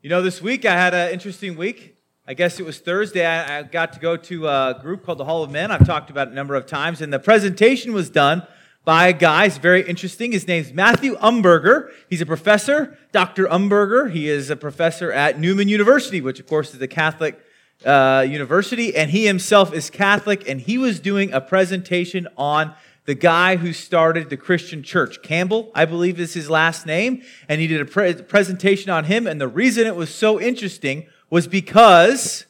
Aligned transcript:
You 0.00 0.10
know, 0.10 0.22
this 0.22 0.40
week 0.40 0.64
I 0.64 0.74
had 0.74 0.94
an 0.94 1.12
interesting 1.12 1.56
week. 1.56 1.96
I 2.24 2.32
guess 2.32 2.60
it 2.60 2.62
was 2.64 2.78
Thursday. 2.78 3.26
I, 3.26 3.64
got 3.64 3.94
to 3.94 3.98
go 3.98 4.16
to 4.16 4.46
a 4.46 4.78
group 4.80 5.04
called 5.04 5.18
the 5.18 5.24
Hall 5.24 5.42
of 5.42 5.50
Men. 5.50 5.72
I've 5.72 5.84
talked 5.84 6.08
about 6.08 6.28
it 6.28 6.30
a 6.30 6.34
number 6.36 6.54
of 6.54 6.66
times. 6.66 7.00
And 7.00 7.12
the 7.12 7.18
presentation 7.18 7.92
was 7.92 8.08
done 8.08 8.46
by 8.84 9.08
a 9.08 9.12
guy. 9.12 9.46
It's 9.46 9.58
very 9.58 9.82
interesting. 9.82 10.30
His 10.30 10.46
name's 10.46 10.72
Matthew 10.72 11.16
Umbarger. 11.16 11.90
He's 12.08 12.20
a 12.20 12.26
professor, 12.26 12.96
Dr. 13.10 13.46
Umbarger. 13.46 14.12
He 14.12 14.28
is 14.28 14.50
a 14.50 14.56
professor 14.56 15.10
at 15.10 15.40
Newman 15.40 15.66
University, 15.66 16.20
which, 16.20 16.38
of 16.38 16.46
course, 16.46 16.72
is 16.74 16.80
a 16.80 16.86
Catholic 16.86 17.36
uh, 17.84 18.24
university. 18.28 18.94
And 18.94 19.10
he 19.10 19.26
himself 19.26 19.74
is 19.74 19.90
Catholic. 19.90 20.48
And 20.48 20.60
he 20.60 20.78
was 20.78 21.00
doing 21.00 21.32
a 21.32 21.40
presentation 21.40 22.28
on 22.36 22.72
the 23.08 23.14
guy 23.14 23.56
who 23.56 23.72
started 23.72 24.28
the 24.28 24.36
Christian 24.36 24.82
church. 24.82 25.22
Campbell, 25.22 25.72
I 25.74 25.86
believe 25.86 26.20
is 26.20 26.34
his 26.34 26.50
last 26.50 26.84
name. 26.84 27.22
And 27.48 27.58
he 27.58 27.66
did 27.66 27.80
a 27.80 27.86
pre- 27.86 28.12
presentation 28.12 28.90
on 28.90 29.04
him. 29.04 29.26
And 29.26 29.40
the 29.40 29.48
reason 29.48 29.86
it 29.86 29.96
was 29.96 30.14
so 30.14 30.38
interesting 30.38 31.06
was 31.30 31.46
because 31.46 32.44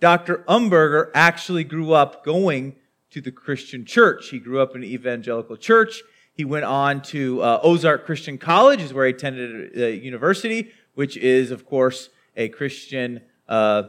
Dr. 0.00 0.38
Umbarger 0.48 1.12
actually 1.14 1.62
grew 1.62 1.92
up 1.92 2.24
going 2.24 2.74
to 3.10 3.20
the 3.20 3.30
Christian 3.30 3.84
church. 3.84 4.30
He 4.30 4.40
grew 4.40 4.60
up 4.60 4.74
in 4.74 4.82
an 4.82 4.88
evangelical 4.88 5.56
church. 5.56 6.02
He 6.32 6.44
went 6.44 6.64
on 6.64 7.02
to 7.02 7.40
uh, 7.40 7.60
Ozark 7.62 8.04
Christian 8.04 8.36
College, 8.36 8.82
is 8.82 8.92
where 8.92 9.06
he 9.06 9.12
attended 9.12 9.78
a 9.78 9.94
university, 9.94 10.72
which 10.94 11.16
is, 11.18 11.52
of 11.52 11.64
course, 11.64 12.08
a 12.36 12.48
Christian 12.48 13.20
uh, 13.48 13.84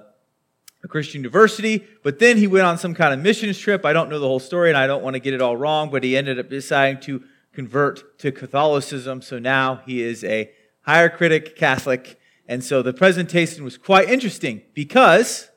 a 0.83 0.87
Christian 0.87 1.21
university, 1.21 1.85
but 2.03 2.19
then 2.19 2.37
he 2.37 2.47
went 2.47 2.65
on 2.65 2.77
some 2.77 2.93
kind 2.93 3.13
of 3.13 3.19
missions 3.19 3.57
trip. 3.57 3.85
I 3.85 3.93
don't 3.93 4.09
know 4.09 4.19
the 4.19 4.27
whole 4.27 4.39
story 4.39 4.69
and 4.69 4.77
I 4.77 4.87
don't 4.87 5.03
want 5.03 5.13
to 5.13 5.19
get 5.19 5.33
it 5.33 5.41
all 5.41 5.55
wrong, 5.55 5.89
but 5.89 6.03
he 6.03 6.17
ended 6.17 6.39
up 6.39 6.49
deciding 6.49 7.01
to 7.01 7.23
convert 7.53 8.17
to 8.19 8.31
Catholicism. 8.31 9.21
So 9.21 9.37
now 9.39 9.81
he 9.85 10.01
is 10.01 10.23
a 10.23 10.51
higher 10.81 11.09
critic 11.09 11.55
Catholic. 11.55 12.19
And 12.47 12.63
so 12.63 12.81
the 12.81 12.93
presentation 12.93 13.63
was 13.63 13.77
quite 13.77 14.09
interesting 14.09 14.63
because 14.73 15.49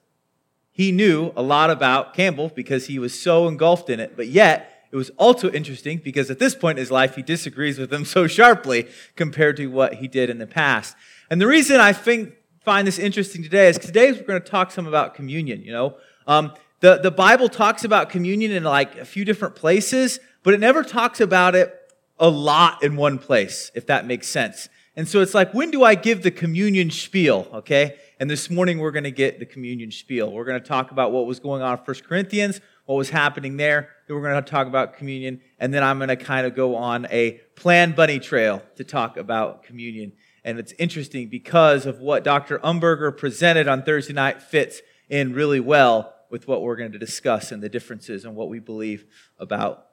he 0.70 0.92
knew 0.92 1.32
a 1.36 1.42
lot 1.42 1.70
about 1.70 2.14
Campbell 2.14 2.50
because 2.54 2.86
he 2.86 2.98
was 2.98 3.18
so 3.18 3.48
engulfed 3.48 3.88
in 3.88 4.00
it. 4.00 4.16
But 4.16 4.26
yet, 4.26 4.70
it 4.90 4.96
was 4.96 5.10
also 5.16 5.50
interesting 5.50 5.98
because 5.98 6.30
at 6.30 6.38
this 6.38 6.54
point 6.54 6.78
in 6.78 6.82
his 6.82 6.90
life, 6.90 7.16
he 7.16 7.22
disagrees 7.22 7.78
with 7.78 7.92
him 7.92 8.04
so 8.04 8.26
sharply 8.26 8.88
compared 9.16 9.56
to 9.56 9.66
what 9.68 9.94
he 9.94 10.08
did 10.08 10.30
in 10.30 10.38
the 10.38 10.46
past. 10.46 10.96
And 11.30 11.40
the 11.40 11.46
reason 11.46 11.80
I 11.80 11.92
think 11.92 12.34
find 12.64 12.86
this 12.86 12.98
interesting 12.98 13.42
today 13.42 13.68
is 13.68 13.78
today 13.78 14.10
we're 14.10 14.22
going 14.22 14.40
to 14.40 14.48
talk 14.48 14.70
some 14.70 14.86
about 14.86 15.14
communion. 15.14 15.62
You 15.62 15.72
know, 15.72 15.96
um, 16.26 16.52
the 16.80 16.96
the 16.96 17.10
Bible 17.10 17.48
talks 17.48 17.84
about 17.84 18.08
communion 18.08 18.52
in 18.52 18.64
like 18.64 18.96
a 18.96 19.04
few 19.04 19.24
different 19.24 19.54
places, 19.54 20.18
but 20.42 20.54
it 20.54 20.60
never 20.60 20.82
talks 20.82 21.20
about 21.20 21.54
it 21.54 21.78
a 22.18 22.28
lot 22.28 22.82
in 22.82 22.96
one 22.96 23.18
place, 23.18 23.70
if 23.74 23.86
that 23.86 24.06
makes 24.06 24.28
sense. 24.28 24.68
And 24.96 25.08
so 25.08 25.20
it's 25.20 25.34
like, 25.34 25.52
when 25.52 25.72
do 25.72 25.82
I 25.82 25.96
give 25.96 26.22
the 26.22 26.30
communion 26.30 26.90
spiel? 26.90 27.48
Okay. 27.52 27.96
And 28.20 28.30
this 28.30 28.48
morning 28.48 28.78
we're 28.78 28.92
going 28.92 29.04
to 29.04 29.10
get 29.10 29.40
the 29.40 29.46
communion 29.46 29.90
spiel. 29.90 30.30
We're 30.30 30.44
going 30.44 30.60
to 30.60 30.66
talk 30.66 30.92
about 30.92 31.10
what 31.10 31.26
was 31.26 31.40
going 31.40 31.62
on 31.62 31.78
in 31.78 31.84
1 31.84 31.96
Corinthians, 32.08 32.60
what 32.86 32.94
was 32.94 33.10
happening 33.10 33.56
there. 33.56 33.88
Then 34.06 34.16
we're 34.16 34.22
going 34.22 34.42
to 34.42 34.48
talk 34.48 34.68
about 34.68 34.94
communion. 34.96 35.40
And 35.58 35.74
then 35.74 35.82
I'm 35.82 35.98
going 35.98 36.08
to 36.10 36.16
kind 36.16 36.46
of 36.46 36.54
go 36.54 36.76
on 36.76 37.08
a 37.10 37.40
planned 37.56 37.96
bunny 37.96 38.20
trail 38.20 38.62
to 38.76 38.84
talk 38.84 39.16
about 39.16 39.64
communion. 39.64 40.12
And 40.44 40.58
it's 40.58 40.74
interesting 40.78 41.28
because 41.28 41.86
of 41.86 42.00
what 42.00 42.22
Dr. 42.22 42.58
Umbarger 42.58 43.16
presented 43.16 43.66
on 43.66 43.82
Thursday 43.82 44.12
night 44.12 44.42
fits 44.42 44.82
in 45.08 45.32
really 45.32 45.60
well 45.60 46.14
with 46.30 46.46
what 46.46 46.62
we're 46.62 46.76
going 46.76 46.92
to 46.92 46.98
discuss 46.98 47.50
and 47.50 47.62
the 47.62 47.68
differences 47.68 48.24
and 48.24 48.34
what 48.34 48.48
we 48.48 48.58
believe 48.58 49.06
about 49.38 49.86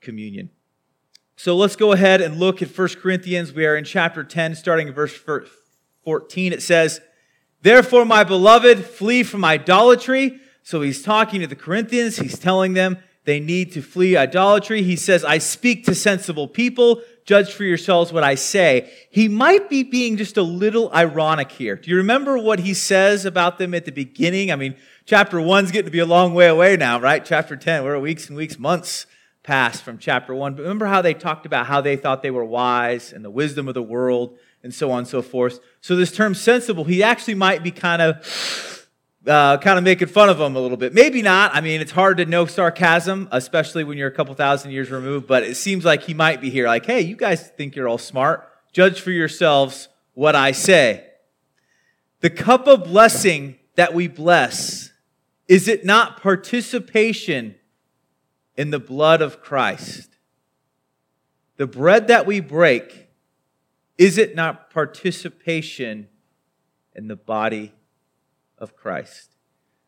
communion. 0.00 0.50
So 1.36 1.56
let's 1.56 1.76
go 1.76 1.92
ahead 1.92 2.20
and 2.20 2.38
look 2.38 2.62
at 2.62 2.76
1 2.76 2.88
Corinthians. 3.00 3.52
We 3.52 3.66
are 3.66 3.76
in 3.76 3.84
chapter 3.84 4.24
10, 4.24 4.54
starting 4.54 4.88
in 4.88 4.94
verse 4.94 5.18
14. 6.04 6.52
It 6.52 6.62
says, 6.62 7.00
Therefore, 7.62 8.04
my 8.04 8.24
beloved, 8.24 8.84
flee 8.84 9.22
from 9.22 9.44
idolatry. 9.44 10.40
So 10.62 10.80
he's 10.82 11.02
talking 11.02 11.40
to 11.40 11.46
the 11.46 11.56
Corinthians. 11.56 12.16
He's 12.16 12.38
telling 12.38 12.74
them 12.74 12.98
they 13.24 13.40
need 13.40 13.72
to 13.72 13.82
flee 13.82 14.16
idolatry. 14.16 14.82
He 14.82 14.96
says, 14.96 15.24
I 15.24 15.38
speak 15.38 15.84
to 15.86 15.94
sensible 15.94 16.48
people. 16.48 17.02
Judge 17.24 17.52
for 17.52 17.64
yourselves 17.64 18.12
what 18.12 18.24
I 18.24 18.34
say. 18.34 18.92
He 19.10 19.28
might 19.28 19.68
be 19.68 19.82
being 19.82 20.16
just 20.16 20.36
a 20.36 20.42
little 20.42 20.92
ironic 20.92 21.52
here. 21.52 21.76
Do 21.76 21.90
you 21.90 21.96
remember 21.96 22.38
what 22.38 22.60
he 22.60 22.74
says 22.74 23.24
about 23.24 23.58
them 23.58 23.74
at 23.74 23.84
the 23.84 23.92
beginning? 23.92 24.50
I 24.50 24.56
mean, 24.56 24.76
chapter 25.06 25.40
one's 25.40 25.70
getting 25.70 25.86
to 25.86 25.92
be 25.92 25.98
a 25.98 26.06
long 26.06 26.34
way 26.34 26.48
away 26.48 26.76
now, 26.76 27.00
right? 27.00 27.24
Chapter 27.24 27.56
10, 27.56 27.84
we're 27.84 27.98
weeks 27.98 28.28
and 28.28 28.36
weeks, 28.36 28.58
months 28.58 29.06
past 29.42 29.82
from 29.82 29.98
chapter 29.98 30.34
one. 30.34 30.54
But 30.54 30.62
remember 30.62 30.86
how 30.86 31.02
they 31.02 31.14
talked 31.14 31.46
about 31.46 31.66
how 31.66 31.80
they 31.80 31.96
thought 31.96 32.22
they 32.22 32.30
were 32.30 32.44
wise 32.44 33.12
and 33.12 33.24
the 33.24 33.30
wisdom 33.30 33.68
of 33.68 33.74
the 33.74 33.82
world 33.82 34.38
and 34.62 34.74
so 34.74 34.90
on 34.90 34.98
and 34.98 35.08
so 35.08 35.22
forth. 35.22 35.60
So 35.80 35.96
this 35.96 36.12
term 36.12 36.34
sensible, 36.34 36.84
he 36.84 37.02
actually 37.02 37.34
might 37.34 37.62
be 37.62 37.70
kind 37.70 38.02
of 38.02 38.79
uh, 39.26 39.58
kind 39.58 39.78
of 39.78 39.84
making 39.84 40.08
fun 40.08 40.28
of 40.28 40.38
them 40.38 40.56
a 40.56 40.60
little 40.60 40.76
bit. 40.76 40.94
Maybe 40.94 41.22
not. 41.22 41.54
I 41.54 41.60
mean, 41.60 41.80
it's 41.80 41.92
hard 41.92 42.16
to 42.18 42.24
know 42.24 42.46
sarcasm, 42.46 43.28
especially 43.32 43.84
when 43.84 43.98
you're 43.98 44.08
a 44.08 44.14
couple 44.14 44.34
thousand 44.34 44.70
years 44.70 44.90
removed, 44.90 45.26
but 45.26 45.42
it 45.42 45.56
seems 45.56 45.84
like 45.84 46.02
he 46.02 46.14
might 46.14 46.40
be 46.40 46.50
here 46.50 46.66
like, 46.66 46.86
hey, 46.86 47.00
you 47.00 47.16
guys 47.16 47.48
think 47.50 47.76
you're 47.76 47.88
all 47.88 47.98
smart. 47.98 48.48
Judge 48.72 49.00
for 49.00 49.10
yourselves 49.10 49.88
what 50.14 50.34
I 50.34 50.52
say. 50.52 51.06
The 52.20 52.30
cup 52.30 52.66
of 52.66 52.84
blessing 52.84 53.56
that 53.74 53.94
we 53.94 54.08
bless, 54.08 54.92
is 55.48 55.68
it 55.68 55.84
not 55.84 56.20
participation 56.20 57.56
in 58.56 58.70
the 58.70 58.78
blood 58.78 59.22
of 59.22 59.40
Christ? 59.40 60.18
The 61.56 61.66
bread 61.66 62.08
that 62.08 62.26
we 62.26 62.40
break, 62.40 63.08
is 63.98 64.16
it 64.16 64.34
not 64.34 64.70
participation 64.70 66.08
in 66.94 67.08
the 67.08 67.16
body 67.16 67.74
of 68.60 68.76
Christ. 68.76 69.30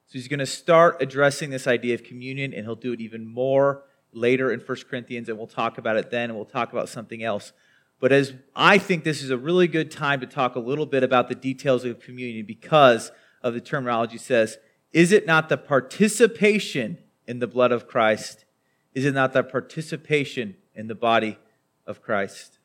So 0.06 0.14
he's 0.14 0.28
going 0.28 0.40
to 0.40 0.46
start 0.46 0.96
addressing 1.00 1.50
this 1.50 1.66
idea 1.66 1.94
of 1.94 2.02
communion, 2.02 2.52
and 2.52 2.64
he'll 2.64 2.74
do 2.74 2.92
it 2.92 3.00
even 3.00 3.26
more 3.26 3.84
later 4.12 4.52
in 4.52 4.60
1 4.60 4.78
Corinthians, 4.88 5.28
and 5.28 5.38
we'll 5.38 5.46
talk 5.46 5.78
about 5.78 5.96
it 5.96 6.10
then, 6.10 6.30
and 6.30 6.36
we'll 6.36 6.44
talk 6.44 6.72
about 6.72 6.88
something 6.88 7.22
else. 7.22 7.52
But 8.00 8.12
as 8.12 8.34
I 8.56 8.78
think 8.78 9.04
this 9.04 9.22
is 9.22 9.30
a 9.30 9.38
really 9.38 9.68
good 9.68 9.90
time 9.90 10.20
to 10.20 10.26
talk 10.26 10.56
a 10.56 10.60
little 10.60 10.86
bit 10.86 11.02
about 11.02 11.28
the 11.28 11.34
details 11.34 11.84
of 11.84 12.00
communion 12.00 12.44
because 12.44 13.12
of 13.42 13.54
the 13.54 13.60
terminology 13.60 14.18
says, 14.18 14.58
is 14.92 15.12
it 15.12 15.24
not 15.24 15.48
the 15.48 15.56
participation 15.56 16.98
in 17.26 17.38
the 17.38 17.46
blood 17.46 17.72
of 17.72 17.86
Christ? 17.86 18.44
Is 18.92 19.06
it 19.06 19.14
not 19.14 19.32
the 19.32 19.42
participation 19.42 20.56
in 20.74 20.88
the 20.88 20.94
body 20.94 21.38
of 21.86 22.02
Christ? 22.02 22.58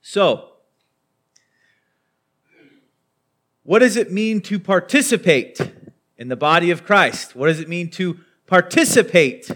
So, 0.00 0.53
what 3.64 3.80
does 3.80 3.96
it 3.96 4.12
mean 4.12 4.40
to 4.42 4.60
participate 4.60 5.58
in 6.16 6.28
the 6.28 6.36
body 6.36 6.70
of 6.70 6.84
Christ? 6.84 7.34
What 7.34 7.48
does 7.48 7.60
it 7.60 7.68
mean 7.68 7.90
to 7.92 8.20
participate 8.46 9.50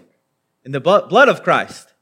in 0.64 0.72
the 0.72 0.80
blood 0.80 1.28
of 1.28 1.42
Christ? 1.42 1.92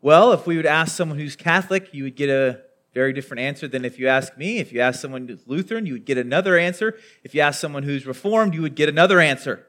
Well, 0.00 0.32
if 0.32 0.46
we 0.46 0.56
would 0.56 0.66
ask 0.66 0.96
someone 0.96 1.18
who's 1.18 1.36
Catholic, 1.36 1.92
you 1.92 2.04
would 2.04 2.16
get 2.16 2.30
a 2.30 2.60
very 2.94 3.12
different 3.12 3.40
answer 3.40 3.68
than 3.68 3.84
if 3.84 3.98
you 3.98 4.08
ask 4.08 4.36
me. 4.38 4.58
If 4.58 4.72
you 4.72 4.80
ask 4.80 5.00
someone 5.00 5.28
who's 5.28 5.46
Lutheran, 5.46 5.84
you 5.84 5.92
would 5.94 6.04
get 6.06 6.16
another 6.16 6.56
answer. 6.56 6.96
If 7.22 7.34
you 7.34 7.40
ask 7.40 7.60
someone 7.60 7.82
who's 7.82 8.06
Reformed, 8.06 8.54
you 8.54 8.62
would 8.62 8.74
get 8.74 8.88
another 8.88 9.20
answer. 9.20 9.66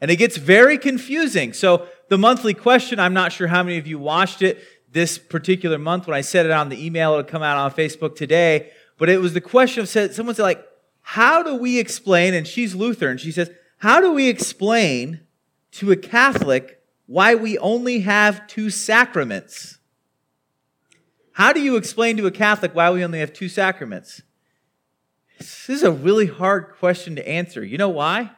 And 0.00 0.10
it 0.10 0.16
gets 0.16 0.36
very 0.36 0.78
confusing. 0.78 1.52
So, 1.52 1.86
the 2.08 2.18
monthly 2.18 2.54
question, 2.54 3.00
I'm 3.00 3.14
not 3.14 3.32
sure 3.32 3.48
how 3.48 3.62
many 3.62 3.78
of 3.78 3.86
you 3.86 3.98
watched 3.98 4.42
it 4.42 4.62
this 4.90 5.18
particular 5.18 5.78
month 5.78 6.06
when 6.06 6.16
I 6.16 6.20
said 6.20 6.46
it 6.46 6.52
on 6.52 6.68
the 6.68 6.84
email, 6.84 7.12
it'll 7.12 7.24
come 7.24 7.42
out 7.42 7.56
on 7.56 7.72
Facebook 7.72 8.14
today. 8.14 8.70
But 8.98 9.08
it 9.08 9.20
was 9.20 9.32
the 9.32 9.40
question 9.40 9.82
of 9.82 9.88
said, 9.88 10.14
someone 10.14 10.34
said, 10.34 10.44
like, 10.44 10.64
how 11.06 11.42
do 11.42 11.54
we 11.54 11.78
explain, 11.78 12.32
and 12.32 12.46
she's 12.46 12.74
Lutheran, 12.74 13.18
she 13.18 13.30
says, 13.30 13.50
how 13.76 14.00
do 14.00 14.14
we 14.14 14.28
explain 14.28 15.20
to 15.72 15.92
a 15.92 15.96
Catholic 15.96 16.82
why 17.04 17.34
we 17.34 17.58
only 17.58 18.00
have 18.00 18.46
two 18.46 18.70
sacraments? 18.70 19.78
How 21.32 21.52
do 21.52 21.60
you 21.60 21.76
explain 21.76 22.16
to 22.16 22.26
a 22.26 22.30
Catholic 22.30 22.74
why 22.74 22.90
we 22.90 23.04
only 23.04 23.18
have 23.18 23.34
two 23.34 23.50
sacraments? 23.50 24.22
This 25.38 25.68
is 25.68 25.82
a 25.82 25.92
really 25.92 26.26
hard 26.26 26.72
question 26.78 27.16
to 27.16 27.28
answer. 27.28 27.62
You 27.62 27.76
know 27.76 27.90
why? 27.90 28.30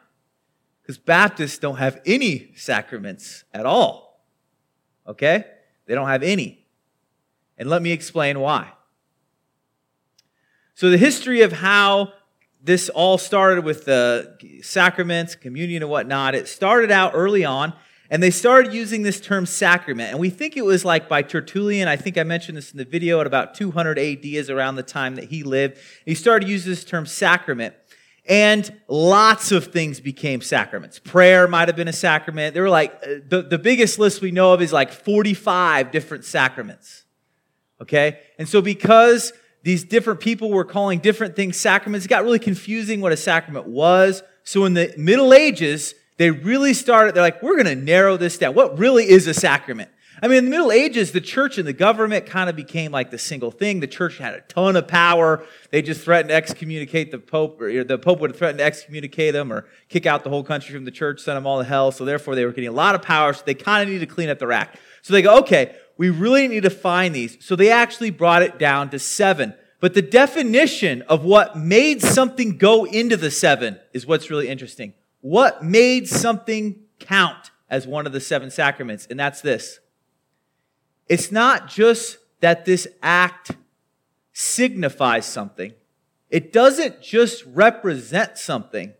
Because 0.82 0.98
Baptists 0.98 1.58
don't 1.58 1.76
have 1.76 2.00
any 2.04 2.52
sacraments 2.56 3.44
at 3.54 3.64
all. 3.64 4.26
Okay? 5.06 5.44
They 5.86 5.94
don't 5.94 6.08
have 6.08 6.24
any. 6.24 6.66
And 7.56 7.70
let 7.70 7.80
me 7.80 7.92
explain 7.92 8.40
why. 8.40 8.72
So, 10.74 10.90
the 10.90 10.98
history 10.98 11.40
of 11.40 11.52
how 11.52 12.12
this 12.62 12.88
all 12.88 13.18
started 13.18 13.64
with 13.64 13.84
the 13.84 14.36
sacraments, 14.62 15.34
communion, 15.34 15.82
and 15.82 15.90
whatnot. 15.90 16.34
It 16.34 16.48
started 16.48 16.90
out 16.90 17.12
early 17.14 17.44
on, 17.44 17.72
and 18.10 18.22
they 18.22 18.30
started 18.30 18.72
using 18.72 19.02
this 19.02 19.20
term 19.20 19.46
sacrament. 19.46 20.10
And 20.10 20.18
we 20.18 20.30
think 20.30 20.56
it 20.56 20.64
was 20.64 20.84
like 20.84 21.08
by 21.08 21.22
Tertullian. 21.22 21.88
I 21.88 21.96
think 21.96 22.18
I 22.18 22.22
mentioned 22.22 22.56
this 22.56 22.72
in 22.72 22.78
the 22.78 22.84
video 22.84 23.20
at 23.20 23.26
about 23.26 23.54
200 23.54 23.98
AD 23.98 24.24
is 24.24 24.50
around 24.50 24.76
the 24.76 24.82
time 24.82 25.16
that 25.16 25.24
he 25.24 25.42
lived. 25.42 25.78
He 26.04 26.14
started 26.14 26.48
using 26.48 26.70
this 26.70 26.84
term 26.84 27.06
sacrament. 27.06 27.74
And 28.28 28.80
lots 28.88 29.52
of 29.52 29.66
things 29.66 30.00
became 30.00 30.40
sacraments. 30.40 30.98
Prayer 30.98 31.46
might 31.46 31.68
have 31.68 31.76
been 31.76 31.86
a 31.86 31.92
sacrament. 31.92 32.54
There 32.54 32.64
were 32.64 32.68
like, 32.68 32.92
uh, 32.94 33.20
the, 33.28 33.42
the 33.42 33.58
biggest 33.58 34.00
list 34.00 34.20
we 34.20 34.32
know 34.32 34.52
of 34.52 34.60
is 34.60 34.72
like 34.72 34.90
45 34.90 35.92
different 35.92 36.24
sacraments. 36.24 37.04
Okay? 37.80 38.18
And 38.36 38.48
so 38.48 38.60
because 38.60 39.32
these 39.66 39.82
different 39.82 40.20
people 40.20 40.52
were 40.52 40.64
calling 40.64 41.00
different 41.00 41.34
things 41.34 41.56
sacraments. 41.56 42.06
It 42.06 42.08
got 42.08 42.22
really 42.22 42.38
confusing 42.38 43.00
what 43.00 43.10
a 43.10 43.16
sacrament 43.16 43.66
was. 43.66 44.22
So 44.44 44.64
in 44.64 44.74
the 44.74 44.94
Middle 44.96 45.34
Ages, 45.34 45.96
they 46.18 46.30
really 46.30 46.72
started, 46.72 47.16
they're 47.16 47.22
like, 47.24 47.42
we're 47.42 47.60
going 47.60 47.76
to 47.76 47.84
narrow 47.84 48.16
this 48.16 48.38
down. 48.38 48.54
What 48.54 48.78
really 48.78 49.08
is 49.08 49.26
a 49.26 49.34
sacrament? 49.34 49.90
I 50.22 50.28
mean, 50.28 50.38
in 50.38 50.44
the 50.44 50.50
Middle 50.52 50.70
Ages, 50.70 51.10
the 51.10 51.20
church 51.20 51.58
and 51.58 51.66
the 51.66 51.72
government 51.72 52.26
kind 52.26 52.48
of 52.48 52.54
became 52.54 52.92
like 52.92 53.10
the 53.10 53.18
single 53.18 53.50
thing. 53.50 53.80
The 53.80 53.88
church 53.88 54.18
had 54.18 54.34
a 54.34 54.40
ton 54.42 54.76
of 54.76 54.86
power. 54.86 55.44
They 55.72 55.82
just 55.82 56.00
threatened 56.02 56.28
to 56.28 56.36
excommunicate 56.36 57.10
the 57.10 57.18
Pope, 57.18 57.60
or 57.60 57.82
the 57.82 57.98
Pope 57.98 58.20
would 58.20 58.36
threaten 58.36 58.58
to 58.58 58.64
excommunicate 58.64 59.32
them 59.32 59.52
or 59.52 59.66
kick 59.88 60.06
out 60.06 60.22
the 60.22 60.30
whole 60.30 60.44
country 60.44 60.76
from 60.76 60.84
the 60.84 60.92
church, 60.92 61.22
send 61.22 61.36
them 61.36 61.44
all 61.44 61.58
to 61.58 61.64
hell. 61.64 61.90
So 61.90 62.04
therefore, 62.04 62.36
they 62.36 62.44
were 62.44 62.52
getting 62.52 62.70
a 62.70 62.72
lot 62.72 62.94
of 62.94 63.02
power. 63.02 63.32
So 63.32 63.42
they 63.44 63.54
kind 63.54 63.82
of 63.82 63.88
needed 63.88 64.08
to 64.08 64.14
clean 64.14 64.28
up 64.28 64.38
their 64.38 64.52
act. 64.52 64.78
So 65.02 65.12
they 65.12 65.22
go, 65.22 65.38
okay, 65.40 65.74
we 65.96 66.10
really 66.10 66.48
need 66.48 66.64
to 66.64 66.70
find 66.70 67.14
these. 67.14 67.36
So 67.44 67.56
they 67.56 67.70
actually 67.70 68.10
brought 68.10 68.42
it 68.42 68.58
down 68.58 68.90
to 68.90 68.98
seven. 68.98 69.54
But 69.80 69.94
the 69.94 70.02
definition 70.02 71.02
of 71.02 71.24
what 71.24 71.56
made 71.56 72.02
something 72.02 72.58
go 72.58 72.84
into 72.84 73.16
the 73.16 73.30
seven 73.30 73.78
is 73.92 74.06
what's 74.06 74.30
really 74.30 74.48
interesting. 74.48 74.94
What 75.20 75.62
made 75.64 76.08
something 76.08 76.80
count 76.98 77.50
as 77.68 77.86
one 77.86 78.06
of 78.06 78.12
the 78.12 78.20
seven 78.20 78.50
sacraments? 78.50 79.06
And 79.10 79.18
that's 79.18 79.40
this 79.40 79.80
it's 81.08 81.30
not 81.30 81.68
just 81.68 82.18
that 82.40 82.64
this 82.64 82.88
act 83.02 83.52
signifies 84.32 85.24
something, 85.24 85.72
it 86.30 86.52
doesn't 86.52 87.00
just 87.00 87.44
represent 87.46 88.38
something, 88.38 88.92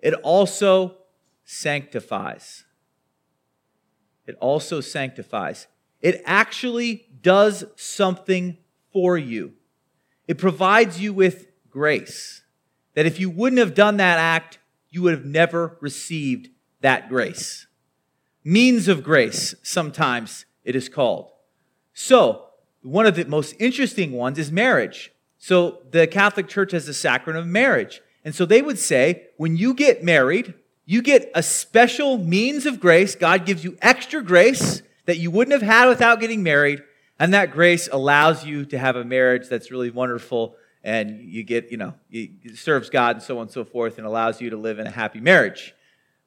it 0.00 0.14
also 0.14 0.96
sanctifies. 1.44 2.64
It 4.26 4.36
also 4.40 4.80
sanctifies. 4.80 5.66
It 6.00 6.22
actually 6.24 7.06
does 7.22 7.64
something 7.76 8.56
for 8.92 9.18
you. 9.18 9.52
It 10.26 10.38
provides 10.38 11.00
you 11.00 11.12
with 11.12 11.48
grace. 11.70 12.42
That 12.94 13.06
if 13.06 13.20
you 13.20 13.30
wouldn't 13.30 13.58
have 13.60 13.74
done 13.74 13.98
that 13.98 14.18
act, 14.18 14.58
you 14.88 15.02
would 15.02 15.14
have 15.14 15.24
never 15.24 15.76
received 15.80 16.48
that 16.80 17.08
grace. 17.08 17.66
Means 18.42 18.88
of 18.88 19.04
grace, 19.04 19.54
sometimes 19.62 20.46
it 20.64 20.74
is 20.74 20.88
called. 20.88 21.30
So, 21.92 22.46
one 22.82 23.06
of 23.06 23.14
the 23.14 23.26
most 23.26 23.54
interesting 23.58 24.12
ones 24.12 24.38
is 24.38 24.50
marriage. 24.50 25.12
So, 25.38 25.82
the 25.90 26.06
Catholic 26.06 26.48
Church 26.48 26.72
has 26.72 26.86
the 26.86 26.94
sacrament 26.94 27.44
of 27.44 27.46
marriage. 27.46 28.00
And 28.24 28.34
so 28.34 28.44
they 28.44 28.62
would 28.62 28.78
say, 28.78 29.28
when 29.36 29.56
you 29.56 29.74
get 29.74 30.04
married, 30.04 30.54
you 30.84 31.02
get 31.02 31.30
a 31.34 31.42
special 31.42 32.18
means 32.18 32.66
of 32.66 32.80
grace. 32.80 33.14
God 33.14 33.46
gives 33.46 33.64
you 33.64 33.78
extra 33.80 34.22
grace 34.22 34.82
that 35.10 35.18
you 35.18 35.28
wouldn't 35.28 35.60
have 35.60 35.68
had 35.68 35.88
without 35.88 36.20
getting 36.20 36.44
married. 36.44 36.84
And 37.18 37.34
that 37.34 37.50
grace 37.50 37.88
allows 37.90 38.46
you 38.46 38.64
to 38.66 38.78
have 38.78 38.94
a 38.94 39.04
marriage 39.04 39.48
that's 39.48 39.72
really 39.72 39.90
wonderful 39.90 40.54
and 40.84 41.20
you 41.20 41.42
get, 41.42 41.72
you 41.72 41.76
know, 41.76 41.94
it 42.12 42.56
serves 42.56 42.88
God 42.88 43.16
and 43.16 43.22
so 43.22 43.38
on 43.38 43.42
and 43.42 43.50
so 43.50 43.64
forth 43.64 43.98
and 43.98 44.06
allows 44.06 44.40
you 44.40 44.50
to 44.50 44.56
live 44.56 44.78
in 44.78 44.86
a 44.86 44.90
happy 44.90 45.20
marriage. 45.20 45.74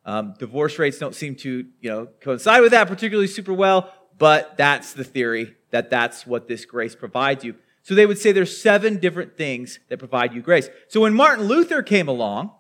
Um, 0.06 0.36
divorce 0.38 0.78
rates 0.78 1.00
don't 1.00 1.16
seem 1.16 1.36
to, 1.38 1.66
you 1.80 1.90
know, 1.90 2.08
coincide 2.20 2.62
with 2.62 2.72
that 2.72 2.90
particularly 2.90 3.28
super 3.28 3.54
well, 3.54 3.92
but 4.18 4.58
that's 4.58 4.92
the 4.92 5.06
theory 5.06 5.56
that 5.72 5.90
that's 5.90 6.28
what 6.28 6.50
this 6.50 6.66
grace 6.66 6.94
provides 6.94 7.46
you. 7.46 7.56
So 7.84 7.96
they 7.96 8.06
would 8.06 8.18
say 8.18 8.34
there's 8.34 8.62
seven 8.62 8.98
different 8.98 9.38
things 9.38 9.80
that 9.88 9.98
provide 9.98 10.34
you 10.34 10.42
grace. 10.42 10.68
So 10.90 11.00
when 11.02 11.14
Martin 11.14 11.46
Luther 11.46 11.82
came 11.82 12.10
along, 12.10 12.52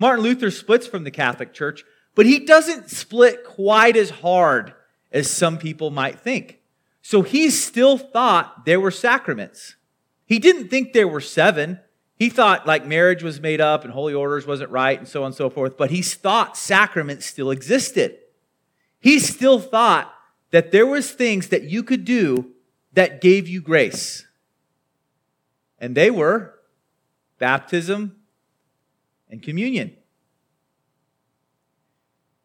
Martin 0.00 0.24
Luther 0.24 0.50
splits 0.50 0.86
from 0.86 1.04
the 1.04 1.12
Catholic 1.12 1.54
Church, 1.54 1.84
but 2.14 2.26
he 2.26 2.40
doesn't 2.40 2.90
split 2.90 3.44
quite 3.44 3.96
as 3.96 4.10
hard 4.10 4.74
as 5.12 5.30
some 5.30 5.58
people 5.58 5.90
might 5.90 6.20
think. 6.20 6.60
So 7.02 7.22
he 7.22 7.50
still 7.50 7.96
thought 7.96 8.64
there 8.66 8.80
were 8.80 8.90
sacraments. 8.90 9.76
He 10.26 10.38
didn't 10.38 10.68
think 10.68 10.92
there 10.92 11.08
were 11.08 11.20
seven. 11.20 11.80
He 12.16 12.28
thought 12.28 12.66
like 12.66 12.86
marriage 12.86 13.22
was 13.22 13.40
made 13.40 13.60
up 13.60 13.84
and 13.84 13.92
holy 13.92 14.12
orders 14.12 14.46
wasn't 14.46 14.70
right 14.70 14.98
and 14.98 15.08
so 15.08 15.22
on 15.22 15.26
and 15.26 15.34
so 15.34 15.48
forth, 15.48 15.76
but 15.76 15.90
he 15.90 16.02
thought 16.02 16.56
sacraments 16.56 17.26
still 17.26 17.50
existed. 17.50 18.18
He 19.00 19.18
still 19.18 19.58
thought 19.58 20.12
that 20.50 20.72
there 20.72 20.86
was 20.86 21.10
things 21.10 21.48
that 21.48 21.64
you 21.64 21.82
could 21.82 22.04
do 22.04 22.52
that 22.92 23.20
gave 23.20 23.48
you 23.48 23.60
grace. 23.60 24.26
And 25.78 25.94
they 25.94 26.10
were 26.10 26.54
baptism 27.38 28.16
and 29.30 29.42
communion. 29.42 29.97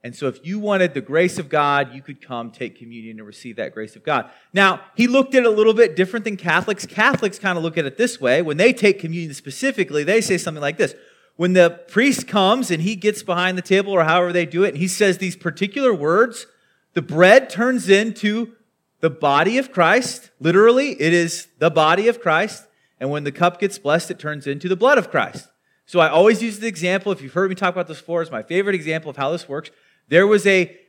And 0.06 0.14
so, 0.14 0.28
if 0.28 0.46
you 0.46 0.60
wanted 0.60 0.94
the 0.94 1.02
grace 1.02 1.40
of 1.40 1.48
God, 1.48 1.94
you 1.94 2.02
could 2.02 2.22
come 2.22 2.52
take 2.52 2.78
communion 2.78 3.20
and 3.20 3.26
receive 3.26 3.56
that 3.56 3.74
grace 3.74 3.96
of 3.96 4.04
God. 4.04 4.30
Now, 4.52 4.82
he 4.96 5.08
looked 5.08 5.34
at 5.34 5.44
it 5.44 5.46
a 5.46 5.50
little 5.50 5.74
bit 5.74 5.96
different 5.96 6.26
than 6.26 6.36
Catholics. 6.36 6.86
Catholics 6.86 7.40
kind 7.40 7.58
of 7.58 7.64
look 7.64 7.78
at 7.78 7.86
it 7.86 7.98
this 7.98 8.20
way. 8.20 8.42
When 8.42 8.58
they 8.58 8.74
take 8.74 9.00
communion 9.00 9.34
specifically, 9.34 10.04
they 10.04 10.20
say 10.20 10.38
something 10.38 10.62
like 10.62 10.78
this 10.78 10.94
When 11.38 11.54
the 11.54 11.80
priest 11.88 12.28
comes 12.28 12.70
and 12.70 12.82
he 12.82 12.98
gets 12.98 13.24
behind 13.24 13.58
the 13.58 13.62
table, 13.62 13.94
or 13.94 14.04
however 14.04 14.34
they 14.34 14.46
do 14.46 14.66
it, 14.66 14.70
and 14.70 14.78
he 14.78 14.90
says 14.90 15.20
these 15.20 15.38
particular 15.38 15.94
words, 15.94 16.48
the 16.94 17.02
bread 17.02 17.50
turns 17.50 17.88
into 17.88 18.54
the 19.00 19.10
body 19.10 19.58
of 19.58 19.72
Christ. 19.72 20.32
Literally, 20.42 21.02
it 21.02 21.14
is 21.14 21.48
the 21.60 21.72
body 21.72 22.10
of 22.10 22.20
Christ. 22.20 22.66
And 23.00 23.10
when 23.10 23.24
the 23.24 23.32
cup 23.32 23.60
gets 23.60 23.80
blessed, 23.80 24.12
it 24.12 24.20
turns 24.20 24.48
into 24.48 24.68
the 24.68 24.76
blood 24.76 24.98
of 24.98 25.10
Christ. 25.10 25.48
So 25.86 26.00
I 26.00 26.08
always 26.08 26.42
use 26.42 26.60
the 26.60 26.68
example, 26.68 27.12
if 27.12 27.22
you've 27.22 27.34
heard 27.34 27.50
me 27.50 27.56
talk 27.56 27.74
about 27.74 27.88
this 27.88 28.00
before, 28.00 28.22
it's 28.22 28.32
my 28.32 28.44
favorite 28.44 28.76
example 28.76 29.10
of 29.10 29.18
how 29.18 29.32
this 29.32 29.50
works. 29.50 29.72
There 30.08 30.28
was 30.28 30.46
a 30.46 30.80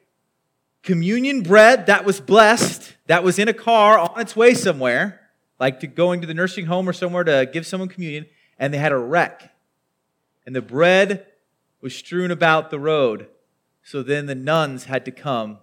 communion 0.82 1.42
bread 1.42 1.86
that 1.86 2.04
was 2.04 2.20
blessed, 2.20 2.94
that 3.06 3.24
was 3.24 3.38
in 3.38 3.48
a 3.48 3.54
car 3.54 3.98
on 3.98 4.20
its 4.20 4.36
way 4.36 4.54
somewhere, 4.54 5.20
like 5.58 5.80
to 5.80 5.86
going 5.86 6.20
to 6.20 6.26
the 6.26 6.34
nursing 6.34 6.66
home 6.66 6.88
or 6.88 6.92
somewhere 6.92 7.24
to 7.24 7.48
give 7.50 7.66
someone 7.66 7.88
communion, 7.88 8.26
and 8.58 8.72
they 8.72 8.78
had 8.78 8.92
a 8.92 8.98
wreck. 8.98 9.54
And 10.46 10.54
the 10.54 10.62
bread 10.62 11.26
was 11.80 11.94
strewn 11.94 12.30
about 12.30 12.70
the 12.70 12.78
road. 12.78 13.28
So 13.82 14.02
then 14.02 14.26
the 14.26 14.34
nuns 14.34 14.84
had 14.84 15.04
to 15.04 15.10
come 15.10 15.58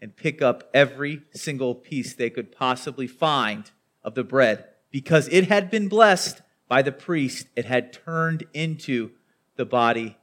and 0.00 0.16
pick 0.16 0.40
up 0.40 0.68
every 0.72 1.22
single 1.32 1.74
piece 1.74 2.14
they 2.14 2.30
could 2.30 2.52
possibly 2.52 3.06
find 3.06 3.70
of 4.02 4.14
the 4.14 4.24
bread 4.24 4.64
because 4.90 5.28
it 5.28 5.48
had 5.48 5.70
been 5.70 5.88
blessed 5.88 6.42
by 6.68 6.82
the 6.82 6.92
priest. 6.92 7.46
It 7.54 7.66
had 7.66 7.92
turned 7.92 8.44
into 8.54 9.10
the 9.56 9.64
body 9.64 10.16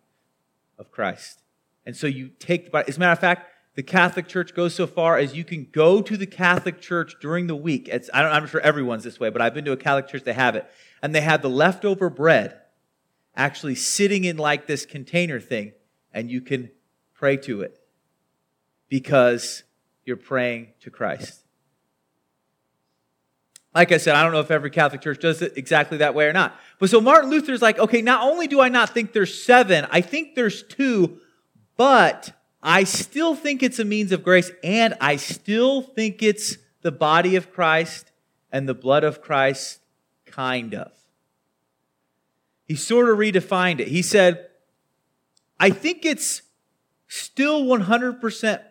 of 0.78 0.92
Christ. 0.92 1.44
And 1.88 1.96
so 1.96 2.06
you 2.06 2.32
take 2.38 2.66
the 2.66 2.70
body. 2.70 2.90
As 2.90 2.98
a 2.98 3.00
matter 3.00 3.14
of 3.14 3.20
fact, 3.20 3.50
the 3.76 3.82
Catholic 3.82 4.28
Church 4.28 4.54
goes 4.54 4.76
so 4.76 4.86
far 4.86 5.18
as 5.18 5.34
you 5.34 5.46
can 5.46 5.70
go 5.72 6.02
to 6.02 6.18
the 6.18 6.28
Catholic 6.28 6.82
Church 6.82 7.16
during 7.22 7.48
the 7.48 7.56
week. 7.56 7.88
It's, 7.88 8.10
I 8.14 8.36
am 8.36 8.46
sure 8.46 8.60
everyone's 8.60 9.06
this 9.06 9.22
way, 9.22 9.30
but 9.30 9.42
I've 9.42 9.54
been 9.54 9.64
to 9.64 9.72
a 9.72 9.78
Catholic 9.78 10.10
church, 10.10 10.24
they 10.24 10.34
have 10.34 10.58
it. 10.58 10.70
And 11.02 11.16
they 11.16 11.22
have 11.22 11.42
the 11.42 11.50
leftover 11.50 12.10
bread 12.10 12.60
actually 13.38 13.76
sitting 13.76 14.26
in 14.26 14.36
like 14.36 14.68
this 14.68 14.86
container 14.86 15.40
thing, 15.40 15.72
and 16.14 16.30
you 16.30 16.42
can 16.42 16.72
pray 17.14 17.38
to 17.38 17.62
it 17.62 17.80
because 18.90 19.64
you're 20.04 20.18
praying 20.18 20.74
to 20.82 20.92
Christ. 20.92 21.42
Like 23.74 23.94
I 23.94 23.98
said, 23.98 24.16
I 24.16 24.24
don't 24.24 24.34
know 24.34 24.42
if 24.42 24.52
every 24.52 24.72
Catholic 24.72 25.02
church 25.02 25.20
does 25.20 25.42
it 25.42 25.54
exactly 25.56 26.00
that 26.00 26.16
way 26.16 26.26
or 26.26 26.34
not. 26.34 26.60
But 26.80 26.90
so 26.90 27.00
Martin 27.00 27.30
Luther's 27.30 27.62
like, 27.62 27.80
okay, 27.80 28.02
not 28.02 28.24
only 28.24 28.48
do 28.48 28.60
I 28.60 28.68
not 28.68 28.90
think 28.90 29.14
there's 29.14 29.42
seven, 29.42 29.88
I 29.90 30.02
think 30.02 30.36
there's 30.36 30.64
two, 30.64 31.22
but 31.78 32.34
I 32.62 32.84
still 32.84 33.36
think 33.36 33.64
it's 33.64 33.80
a 33.80 33.86
means 33.86 34.12
of 34.12 34.24
grace, 34.24 34.52
and 34.64 34.96
I 35.00 35.16
still 35.16 35.82
think 35.82 36.22
it's 36.22 36.58
the 36.82 36.92
body 36.92 37.36
of 37.36 37.54
Christ 37.54 38.12
and 38.52 38.68
the 38.68 38.74
blood 38.74 39.04
of 39.04 39.22
Christ, 39.22 39.80
kind 40.26 40.74
of. 40.74 40.92
He 42.66 42.76
sort 42.76 43.10
of 43.10 43.18
redefined 43.18 43.80
it. 43.80 43.88
He 43.88 44.02
said, 44.02 44.48
I 45.60 45.70
think 45.70 46.06
it's 46.06 46.42
still 47.08 47.64
100% 47.64 48.62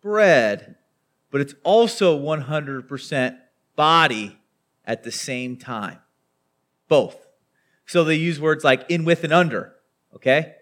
bread, 0.00 0.76
but 1.30 1.40
it's 1.40 1.54
also 1.62 2.18
100% 2.18 3.38
body 3.76 4.38
at 4.84 5.04
the 5.04 5.12
same 5.12 5.56
time. 5.56 5.98
Both. 6.88 7.26
So 7.86 8.04
they 8.04 8.16
use 8.16 8.40
words 8.40 8.64
like 8.64 8.84
in, 8.88 9.04
with, 9.04 9.22
and 9.22 9.32
under, 9.32 9.74
okay? 10.14 10.56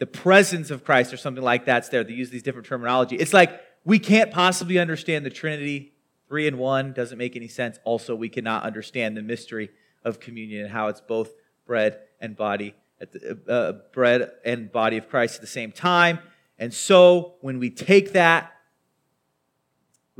The 0.00 0.06
presence 0.06 0.72
of 0.72 0.84
Christ 0.84 1.12
or 1.12 1.16
something 1.16 1.44
like 1.44 1.64
that's 1.66 1.88
there. 1.88 2.02
They 2.02 2.14
use 2.14 2.30
these 2.30 2.42
different 2.42 2.66
terminology. 2.66 3.14
It's 3.16 3.32
like 3.32 3.60
we 3.84 4.00
can't 4.00 4.32
possibly 4.32 4.78
understand 4.78 5.24
the 5.24 5.30
Trinity. 5.30 5.92
Three 6.26 6.48
and 6.48 6.58
one 6.58 6.92
doesn't 6.92 7.16
make 7.16 7.36
any 7.36 7.48
sense. 7.48 7.78
Also, 7.84 8.14
we 8.14 8.28
cannot 8.28 8.64
understand 8.64 9.16
the 9.16 9.22
mystery 9.22 9.70
of 10.04 10.18
communion 10.18 10.64
and 10.64 10.72
how 10.72 10.88
it's 10.88 11.00
both 11.00 11.30
bread 11.64 12.00
and 12.20 12.36
body, 12.36 12.74
at 13.00 13.12
the, 13.12 13.38
uh, 13.48 13.72
bread 13.92 14.30
and 14.44 14.72
body 14.72 14.96
of 14.96 15.08
Christ 15.08 15.36
at 15.36 15.40
the 15.40 15.46
same 15.46 15.70
time. 15.72 16.18
And 16.58 16.74
so, 16.74 17.36
when 17.40 17.60
we 17.60 17.70
take 17.70 18.12
that 18.12 18.52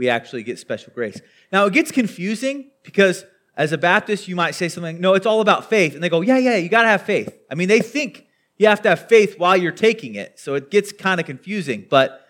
we 0.01 0.09
actually 0.09 0.43
get 0.43 0.59
special 0.59 0.91
grace. 0.95 1.21
Now, 1.53 1.67
it 1.67 1.75
gets 1.75 1.93
confusing 1.93 2.71
because 2.83 3.27
as 3.55 3.73
a 3.73 3.77
Baptist, 3.77 4.29
you 4.29 4.35
might 4.35 4.55
say 4.55 4.71
something, 4.71 4.99
no, 4.99 5.13
it's 5.13 5.27
all 5.27 5.43
about 5.43 5.69
faith. 5.69 5.93
And 5.93 6.03
they 6.03 6.09
go, 6.09 6.23
yeah, 6.23 6.39
yeah, 6.39 6.57
you 6.57 6.71
got 6.71 6.85
to 6.85 6.89
have 6.89 7.03
faith. 7.03 7.39
I 7.51 7.55
mean, 7.55 7.69
they 7.69 7.81
think 7.81 8.27
you 8.61 8.67
have 8.67 8.83
to 8.83 8.91
have 8.91 9.09
faith 9.09 9.39
while 9.39 9.57
you're 9.57 9.73
taking 9.73 10.17
it. 10.17 10.39
So 10.39 10.53
it 10.53 10.71
gets 10.71 10.93
kind 10.93 11.19
of 11.19 11.25
confusing, 11.25 11.87
but 11.89 12.27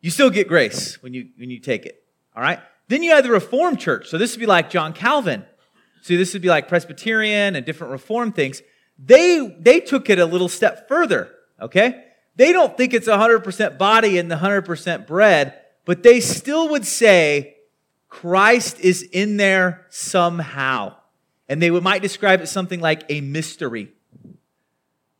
you 0.00 0.08
still 0.08 0.30
get 0.30 0.46
grace 0.46 1.02
when 1.02 1.14
you, 1.14 1.30
when 1.36 1.50
you 1.50 1.58
take 1.58 1.84
it. 1.84 2.00
All 2.36 2.44
right? 2.44 2.60
Then 2.86 3.02
you 3.02 3.10
have 3.10 3.24
the 3.24 3.32
Reformed 3.32 3.80
Church. 3.80 4.08
So 4.08 4.18
this 4.18 4.36
would 4.36 4.40
be 4.40 4.46
like 4.46 4.70
John 4.70 4.92
Calvin. 4.92 5.44
So 6.02 6.16
this 6.16 6.32
would 6.32 6.42
be 6.42 6.48
like 6.48 6.68
Presbyterian 6.68 7.56
and 7.56 7.66
different 7.66 7.90
Reform 7.90 8.30
things. 8.30 8.62
They, 9.04 9.56
they 9.58 9.80
took 9.80 10.08
it 10.10 10.20
a 10.20 10.26
little 10.26 10.48
step 10.48 10.86
further, 10.86 11.32
okay? 11.60 12.04
They 12.36 12.52
don't 12.52 12.76
think 12.76 12.94
it's 12.94 13.08
100% 13.08 13.78
body 13.78 14.18
and 14.18 14.30
the 14.30 14.36
100% 14.36 15.08
bread, 15.08 15.60
but 15.84 16.04
they 16.04 16.20
still 16.20 16.68
would 16.68 16.86
say 16.86 17.56
Christ 18.08 18.78
is 18.78 19.02
in 19.02 19.38
there 19.38 19.86
somehow. 19.90 20.94
And 21.48 21.60
they 21.60 21.72
would, 21.72 21.82
might 21.82 22.02
describe 22.02 22.42
it 22.42 22.46
something 22.46 22.78
like 22.78 23.02
a 23.08 23.20
mystery. 23.22 23.92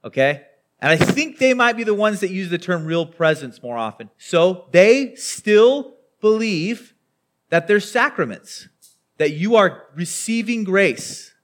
Okay? 0.07 0.47
And 0.81 0.93
I 0.93 0.97
think 0.97 1.39
they 1.39 1.53
might 1.53 1.77
be 1.77 1.85
the 1.85 1.95
ones 1.95 2.21
that 2.21 2.31
use 2.31 2.49
the 2.49 2.59
term 2.59 2.85
real 2.85 3.05
presence 3.05 3.63
more 3.63 3.77
often. 3.77 4.09
So 4.19 4.67
they 4.71 5.15
still 5.17 5.95
believe 6.21 6.95
that 7.51 7.67
there's 7.67 7.91
sacraments, 7.91 8.69
that 9.19 9.33
you 9.33 9.57
are 9.57 9.85
receiving 9.95 10.65
grace, 10.65 11.35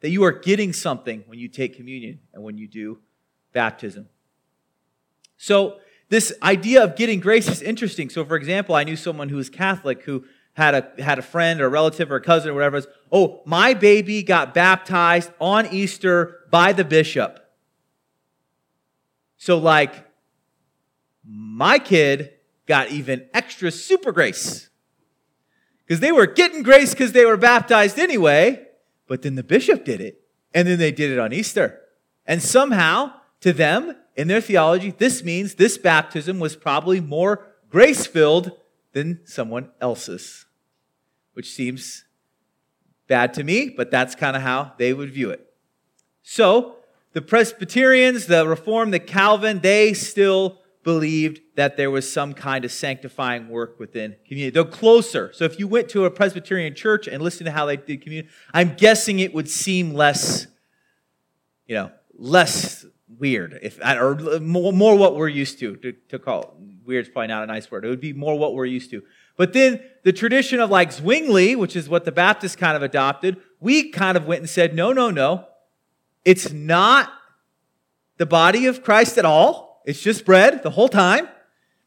that 0.00 0.10
you 0.10 0.24
are 0.24 0.32
getting 0.32 0.72
something 0.72 1.24
when 1.26 1.38
you 1.38 1.48
take 1.48 1.76
communion 1.76 2.20
and 2.32 2.42
when 2.42 2.58
you 2.58 2.66
do 2.66 2.98
baptism. 3.52 4.08
So 5.36 5.78
this 6.08 6.32
idea 6.42 6.82
of 6.82 6.96
getting 6.96 7.20
grace 7.20 7.48
is 7.48 7.62
interesting. 7.62 8.08
So, 8.10 8.24
for 8.24 8.36
example, 8.36 8.74
I 8.74 8.84
knew 8.84 8.96
someone 8.96 9.28
who 9.28 9.36
was 9.36 9.50
Catholic 9.50 10.02
who 10.02 10.24
had 10.54 10.74
a, 10.74 11.02
had 11.02 11.18
a 11.18 11.22
friend 11.22 11.60
or 11.60 11.66
a 11.66 11.68
relative 11.68 12.10
or 12.10 12.16
a 12.16 12.20
cousin 12.20 12.50
or 12.50 12.54
whatever. 12.54 12.76
Was, 12.76 12.88
oh, 13.12 13.42
my 13.44 13.74
baby 13.74 14.22
got 14.22 14.54
baptized 14.54 15.30
on 15.40 15.66
Easter 15.66 16.40
by 16.50 16.72
the 16.72 16.84
bishop. 16.84 17.47
So, 19.38 19.56
like, 19.58 19.94
my 21.24 21.78
kid 21.78 22.32
got 22.66 22.90
even 22.90 23.26
extra 23.32 23.70
super 23.70 24.12
grace. 24.12 24.68
Because 25.86 26.00
they 26.00 26.12
were 26.12 26.26
getting 26.26 26.62
grace 26.62 26.90
because 26.90 27.12
they 27.12 27.24
were 27.24 27.38
baptized 27.38 27.98
anyway, 27.98 28.66
but 29.06 29.22
then 29.22 29.36
the 29.36 29.42
bishop 29.42 29.84
did 29.84 30.00
it. 30.00 30.20
And 30.52 30.68
then 30.68 30.78
they 30.78 30.92
did 30.92 31.10
it 31.10 31.18
on 31.18 31.32
Easter. 31.32 31.80
And 32.26 32.42
somehow, 32.42 33.12
to 33.40 33.52
them, 33.52 33.96
in 34.16 34.28
their 34.28 34.40
theology, 34.40 34.90
this 34.90 35.22
means 35.22 35.54
this 35.54 35.78
baptism 35.78 36.40
was 36.40 36.56
probably 36.56 37.00
more 37.00 37.46
grace 37.70 38.06
filled 38.06 38.52
than 38.92 39.20
someone 39.24 39.70
else's, 39.80 40.46
which 41.34 41.52
seems 41.52 42.04
bad 43.06 43.32
to 43.34 43.44
me, 43.44 43.68
but 43.68 43.90
that's 43.90 44.14
kind 44.14 44.36
of 44.36 44.42
how 44.42 44.72
they 44.78 44.92
would 44.92 45.10
view 45.10 45.30
it. 45.30 45.52
So, 46.22 46.77
the 47.12 47.22
Presbyterians, 47.22 48.26
the 48.26 48.46
Reformed, 48.46 48.92
the 48.92 49.00
Calvin, 49.00 49.60
they 49.60 49.94
still 49.94 50.60
believed 50.84 51.40
that 51.56 51.76
there 51.76 51.90
was 51.90 52.10
some 52.10 52.32
kind 52.32 52.64
of 52.64 52.72
sanctifying 52.72 53.48
work 53.48 53.78
within 53.78 54.16
community. 54.26 54.50
They're 54.50 54.64
closer. 54.64 55.30
So 55.34 55.44
if 55.44 55.58
you 55.58 55.68
went 55.68 55.88
to 55.90 56.04
a 56.04 56.10
Presbyterian 56.10 56.74
church 56.74 57.06
and 57.06 57.22
listened 57.22 57.46
to 57.46 57.52
how 57.52 57.66
they 57.66 57.76
did 57.76 58.02
community, 58.02 58.32
I'm 58.54 58.74
guessing 58.74 59.18
it 59.18 59.34
would 59.34 59.48
seem 59.48 59.92
less, 59.92 60.46
you 61.66 61.74
know, 61.74 61.90
less 62.14 62.86
weird, 63.18 63.58
if 63.62 63.78
or 63.82 64.40
more, 64.40 64.72
more 64.72 64.96
what 64.96 65.16
we're 65.16 65.28
used 65.28 65.58
to, 65.60 65.76
to, 65.76 65.92
to 66.08 66.18
call 66.18 66.56
weird 66.84 67.06
is 67.06 67.12
probably 67.12 67.28
not 67.28 67.42
a 67.42 67.46
nice 67.46 67.70
word. 67.70 67.84
It 67.84 67.88
would 67.88 68.00
be 68.00 68.12
more 68.12 68.38
what 68.38 68.54
we're 68.54 68.64
used 68.64 68.90
to. 68.90 69.02
But 69.36 69.52
then 69.52 69.80
the 70.04 70.12
tradition 70.12 70.58
of 70.58 70.70
like 70.70 70.90
Zwingli, 70.90 71.54
which 71.54 71.76
is 71.76 71.88
what 71.88 72.04
the 72.04 72.12
Baptists 72.12 72.56
kind 72.56 72.76
of 72.76 72.82
adopted, 72.82 73.36
we 73.60 73.90
kind 73.90 74.16
of 74.16 74.26
went 74.26 74.40
and 74.40 74.48
said, 74.48 74.74
no, 74.74 74.92
no, 74.92 75.10
no. 75.10 75.46
It's 76.24 76.52
not 76.52 77.12
the 78.16 78.26
body 78.26 78.66
of 78.66 78.82
Christ 78.82 79.18
at 79.18 79.24
all. 79.24 79.82
It's 79.86 80.02
just 80.02 80.24
bread 80.24 80.62
the 80.62 80.70
whole 80.70 80.88
time. 80.88 81.28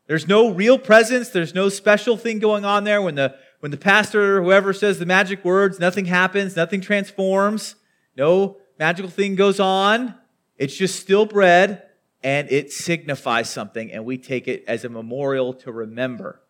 There's 0.08 0.28
no 0.28 0.52
real 0.52 0.78
presence. 0.78 1.30
There's 1.30 1.54
no 1.54 1.70
special 1.70 2.18
thing 2.18 2.40
going 2.40 2.66
on 2.66 2.84
there. 2.84 3.02
When 3.02 3.16
the, 3.16 3.36
when 3.60 3.72
the 3.72 3.78
pastor 3.78 4.38
or 4.38 4.44
whoever 4.44 4.74
says 4.74 5.00
the 5.00 5.06
magic 5.06 5.46
words, 5.46 5.80
nothing 5.80 6.06
happens, 6.06 6.56
nothing 6.56 6.82
transforms, 6.82 7.76
no 8.18 8.58
magical 8.80 9.10
thing 9.10 9.36
goes 9.36 9.60
on. 9.60 10.16
It's 10.58 10.76
just 10.76 11.00
still 11.00 11.26
bread 11.26 11.84
and 12.24 12.52
it 12.52 12.72
signifies 12.72 13.50
something, 13.50 13.92
and 13.92 14.06
we 14.06 14.18
take 14.18 14.48
it 14.48 14.64
as 14.68 14.86
a 14.86 14.90
memorial 14.90 15.54
to 15.56 15.72
remember. 15.72 16.42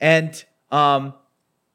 And 0.00 0.44
um, 0.70 1.14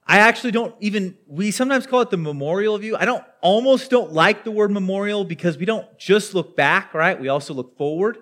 I 0.07 0.19
actually 0.19 0.51
don't 0.51 0.75
even, 0.79 1.17
we 1.25 1.49
sometimes 1.49 1.87
call 1.87 2.01
it 2.01 2.11
the 2.11 2.17
memorial 2.17 2.77
view. 2.77 2.95
I 2.95 3.05
don't, 3.05 3.23
almost 3.41 3.89
don't 3.89 4.13
like 4.13 4.43
the 4.43 4.51
word 4.51 4.69
memorial 4.69 5.23
because 5.23 5.57
we 5.57 5.65
don't 5.65 5.97
just 5.97 6.35
look 6.35 6.55
back, 6.55 6.93
right? 6.93 7.19
We 7.19 7.27
also 7.27 7.53
look 7.53 7.75
forward. 7.77 8.17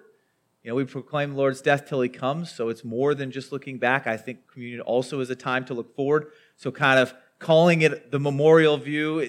You 0.64 0.70
know, 0.72 0.76
we 0.76 0.86
proclaim 0.86 1.32
the 1.32 1.38
Lord's 1.38 1.62
death 1.62 1.86
till 1.88 2.00
he 2.00 2.08
comes, 2.08 2.50
so 2.50 2.70
it's 2.70 2.86
more 2.86 3.14
than 3.14 3.32
just 3.32 3.52
looking 3.52 3.80
back. 3.80 4.08
I 4.08 4.16
think 4.16 4.48
communion 4.48 4.80
also 4.80 5.20
is 5.20 5.30
a 5.30 5.36
time 5.36 5.66
to 5.66 5.74
look 5.74 5.94
forward. 5.94 6.28
So, 6.56 6.72
kind 6.72 7.00
of 7.00 7.14
calling 7.38 7.82
it 7.82 8.12
the 8.12 8.20
memorial 8.20 8.78
view, 8.78 9.28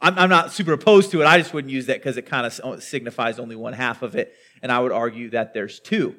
I'm, 0.00 0.16
I'm 0.16 0.30
not 0.30 0.52
super 0.52 0.72
opposed 0.72 1.10
to 1.10 1.22
it. 1.22 1.26
I 1.26 1.38
just 1.38 1.52
wouldn't 1.52 1.72
use 1.72 1.86
that 1.86 1.98
because 1.98 2.16
it 2.16 2.26
kind 2.26 2.46
of 2.46 2.82
signifies 2.84 3.40
only 3.40 3.56
one 3.56 3.72
half 3.72 4.02
of 4.02 4.14
it. 4.14 4.32
And 4.62 4.70
I 4.70 4.78
would 4.78 4.92
argue 4.92 5.30
that 5.30 5.54
there's 5.54 5.80
two. 5.80 6.14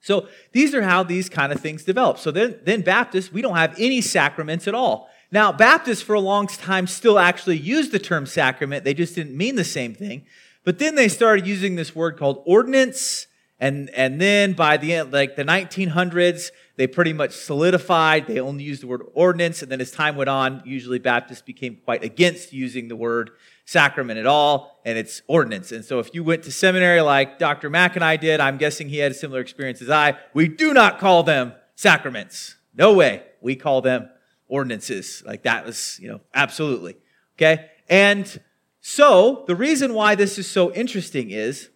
So 0.00 0.28
these 0.52 0.74
are 0.74 0.82
how 0.82 1.02
these 1.02 1.28
kind 1.28 1.52
of 1.52 1.60
things 1.60 1.84
develop. 1.84 2.18
So 2.18 2.30
then, 2.30 2.60
then 2.64 2.82
Baptists, 2.82 3.32
we 3.32 3.42
don't 3.42 3.56
have 3.56 3.74
any 3.78 4.00
sacraments 4.00 4.68
at 4.68 4.74
all. 4.74 5.08
Now, 5.32 5.52
Baptists 5.52 6.02
for 6.02 6.14
a 6.14 6.20
long 6.20 6.46
time 6.46 6.86
still 6.86 7.18
actually 7.18 7.58
used 7.58 7.92
the 7.92 7.98
term 7.98 8.26
sacrament. 8.26 8.84
They 8.84 8.94
just 8.94 9.14
didn't 9.14 9.36
mean 9.36 9.56
the 9.56 9.64
same 9.64 9.94
thing. 9.94 10.24
But 10.64 10.78
then 10.78 10.94
they 10.94 11.08
started 11.08 11.46
using 11.46 11.74
this 11.74 11.94
word 11.94 12.16
called 12.16 12.42
ordinance. 12.46 13.26
And, 13.58 13.90
and 13.90 14.20
then 14.20 14.52
by 14.52 14.76
the 14.76 14.94
end, 14.94 15.12
like 15.12 15.36
the 15.36 15.44
1900s, 15.44 16.50
they 16.76 16.86
pretty 16.86 17.12
much 17.12 17.32
solidified. 17.32 18.26
They 18.26 18.38
only 18.38 18.64
used 18.64 18.82
the 18.82 18.86
word 18.86 19.02
ordinance. 19.14 19.62
And 19.62 19.72
then 19.72 19.80
as 19.80 19.90
time 19.90 20.16
went 20.16 20.28
on, 20.28 20.62
usually 20.64 20.98
Baptists 20.98 21.42
became 21.42 21.78
quite 21.84 22.04
against 22.04 22.52
using 22.52 22.88
the 22.88 22.96
word 22.96 23.30
sacrament 23.66 24.18
at 24.18 24.26
all, 24.26 24.80
and 24.84 24.96
it's 24.96 25.20
ordinance. 25.26 25.72
And 25.72 25.84
so 25.84 25.98
if 25.98 26.14
you 26.14 26.24
went 26.24 26.44
to 26.44 26.52
seminary 26.52 27.02
like 27.02 27.38
Dr. 27.38 27.68
Mack 27.68 27.96
and 27.96 28.04
I 28.04 28.16
did, 28.16 28.40
I'm 28.40 28.56
guessing 28.56 28.88
he 28.88 28.98
had 28.98 29.10
a 29.10 29.14
similar 29.14 29.40
experience 29.40 29.82
as 29.82 29.90
I, 29.90 30.16
we 30.32 30.48
do 30.48 30.72
not 30.72 30.98
call 30.98 31.24
them 31.24 31.52
sacraments. 31.74 32.56
No 32.74 32.94
way. 32.94 33.24
We 33.40 33.56
call 33.56 33.82
them 33.82 34.08
ordinances. 34.48 35.22
Like 35.26 35.42
that 35.42 35.66
was, 35.66 35.98
you 36.00 36.08
know, 36.08 36.20
absolutely. 36.32 36.96
Okay? 37.36 37.68
And 37.88 38.40
so 38.80 39.44
the 39.48 39.56
reason 39.56 39.94
why 39.94 40.14
this 40.14 40.38
is 40.38 40.48
so 40.48 40.72
interesting 40.72 41.30
is 41.30 41.68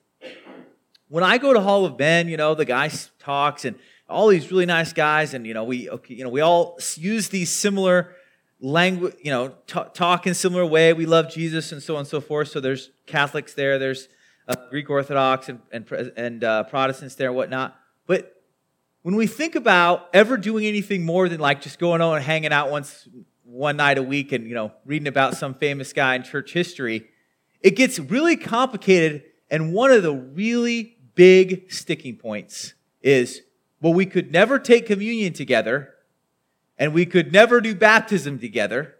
when 1.08 1.24
I 1.24 1.38
go 1.38 1.52
to 1.52 1.60
Hall 1.60 1.84
of 1.84 1.98
Men, 1.98 2.28
you 2.28 2.36
know, 2.36 2.54
the 2.54 2.64
guy 2.64 2.88
talks 3.18 3.64
and 3.64 3.76
all 4.08 4.28
these 4.28 4.50
really 4.50 4.66
nice 4.66 4.92
guys, 4.92 5.34
and 5.34 5.46
you 5.46 5.54
know, 5.54 5.64
we 5.64 5.88
okay, 5.88 6.14
you 6.14 6.24
know, 6.24 6.30
we 6.30 6.40
all 6.40 6.78
use 6.96 7.28
these 7.28 7.50
similar 7.50 8.14
language, 8.60 9.14
you 9.22 9.30
know, 9.30 9.54
t- 9.66 9.80
talk 9.94 10.26
in 10.26 10.34
similar 10.34 10.66
way. 10.66 10.92
We 10.92 11.06
love 11.06 11.30
Jesus 11.30 11.72
and 11.72 11.82
so 11.82 11.94
on 11.94 12.00
and 12.00 12.08
so 12.08 12.20
forth. 12.20 12.48
So 12.48 12.60
there's 12.60 12.90
Catholics 13.06 13.54
there, 13.54 13.78
there's 13.78 14.08
uh, 14.48 14.56
Greek 14.68 14.90
Orthodox 14.90 15.48
and 15.48 15.60
and, 15.72 15.90
and 16.16 16.44
uh, 16.44 16.64
Protestants 16.64 17.14
there 17.14 17.28
and 17.28 17.36
whatnot. 17.36 17.76
But 18.06 18.34
when 19.02 19.16
we 19.16 19.26
think 19.26 19.54
about 19.54 20.08
ever 20.12 20.36
doing 20.36 20.66
anything 20.66 21.04
more 21.04 21.28
than 21.28 21.40
like 21.40 21.62
just 21.62 21.78
going 21.78 22.00
on 22.00 22.16
and 22.16 22.24
hanging 22.24 22.52
out 22.52 22.70
once 22.70 23.08
one 23.44 23.76
night 23.76 23.98
a 23.98 24.02
week 24.02 24.32
and 24.32 24.46
you 24.46 24.54
know 24.54 24.72
reading 24.84 25.08
about 25.08 25.36
some 25.36 25.54
famous 25.54 25.92
guy 25.92 26.14
in 26.14 26.22
church 26.22 26.52
history, 26.52 27.08
it 27.60 27.76
gets 27.76 27.98
really 27.98 28.36
complicated. 28.36 29.24
And 29.50 29.72
one 29.72 29.90
of 29.90 30.02
the 30.02 30.14
really 30.14 30.96
big 31.14 31.72
sticking 31.72 32.16
points 32.16 32.74
is 33.02 33.42
well, 33.80 33.94
we 33.94 34.04
could 34.04 34.30
never 34.30 34.58
take 34.58 34.86
communion 34.86 35.32
together 35.32 35.94
and 36.80 36.94
we 36.94 37.04
could 37.04 37.30
never 37.30 37.60
do 37.60 37.74
baptism 37.74 38.38
together 38.38 38.96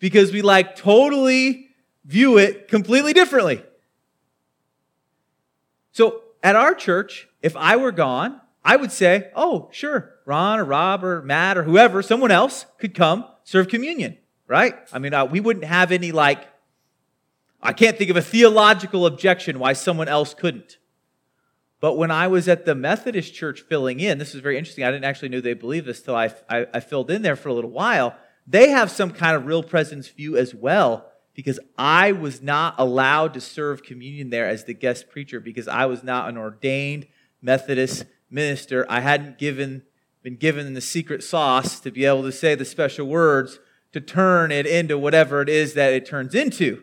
because 0.00 0.32
we 0.32 0.42
like 0.42 0.74
totally 0.74 1.68
view 2.04 2.36
it 2.36 2.66
completely 2.66 3.12
differently. 3.12 3.62
So 5.92 6.22
at 6.42 6.56
our 6.56 6.74
church, 6.74 7.28
if 7.40 7.56
I 7.56 7.76
were 7.76 7.92
gone, 7.92 8.40
I 8.64 8.76
would 8.76 8.90
say, 8.90 9.30
oh, 9.36 9.68
sure, 9.70 10.16
Ron 10.26 10.58
or 10.58 10.64
Rob 10.64 11.04
or 11.04 11.22
Matt 11.22 11.56
or 11.56 11.62
whoever, 11.62 12.02
someone 12.02 12.32
else 12.32 12.66
could 12.78 12.94
come 12.94 13.24
serve 13.44 13.68
communion, 13.68 14.18
right? 14.48 14.74
I 14.92 14.98
mean, 14.98 15.14
uh, 15.14 15.24
we 15.24 15.38
wouldn't 15.38 15.64
have 15.64 15.92
any 15.92 16.10
like, 16.10 16.46
I 17.62 17.72
can't 17.72 17.96
think 17.96 18.10
of 18.10 18.16
a 18.16 18.22
theological 18.22 19.06
objection 19.06 19.60
why 19.60 19.74
someone 19.74 20.08
else 20.08 20.34
couldn't. 20.34 20.78
But 21.80 21.94
when 21.94 22.10
I 22.10 22.28
was 22.28 22.46
at 22.46 22.66
the 22.66 22.74
Methodist 22.74 23.34
church 23.34 23.62
filling 23.62 24.00
in, 24.00 24.18
this 24.18 24.34
is 24.34 24.42
very 24.42 24.58
interesting. 24.58 24.84
I 24.84 24.90
didn't 24.90 25.06
actually 25.06 25.30
know 25.30 25.40
they 25.40 25.54
believed 25.54 25.86
this 25.86 26.02
till 26.02 26.14
I, 26.14 26.32
I, 26.48 26.66
I 26.74 26.80
filled 26.80 27.10
in 27.10 27.22
there 27.22 27.36
for 27.36 27.48
a 27.48 27.54
little 27.54 27.70
while. 27.70 28.14
They 28.46 28.68
have 28.68 28.90
some 28.90 29.10
kind 29.10 29.34
of 29.34 29.46
real 29.46 29.62
presence 29.62 30.08
view 30.08 30.36
as 30.36 30.54
well 30.54 31.10
because 31.34 31.58
I 31.78 32.12
was 32.12 32.42
not 32.42 32.74
allowed 32.76 33.32
to 33.34 33.40
serve 33.40 33.82
communion 33.82 34.28
there 34.28 34.46
as 34.46 34.64
the 34.64 34.74
guest 34.74 35.08
preacher 35.08 35.40
because 35.40 35.68
I 35.68 35.86
was 35.86 36.02
not 36.02 36.28
an 36.28 36.36
ordained 36.36 37.06
Methodist 37.40 38.04
minister. 38.28 38.84
I 38.90 39.00
hadn't 39.00 39.38
given, 39.38 39.82
been 40.22 40.36
given 40.36 40.74
the 40.74 40.80
secret 40.82 41.22
sauce 41.22 41.80
to 41.80 41.90
be 41.90 42.04
able 42.04 42.24
to 42.24 42.32
say 42.32 42.54
the 42.54 42.66
special 42.66 43.06
words 43.06 43.58
to 43.92 44.00
turn 44.00 44.52
it 44.52 44.66
into 44.66 44.98
whatever 44.98 45.40
it 45.40 45.48
is 45.48 45.72
that 45.74 45.94
it 45.94 46.04
turns 46.04 46.34
into. 46.34 46.82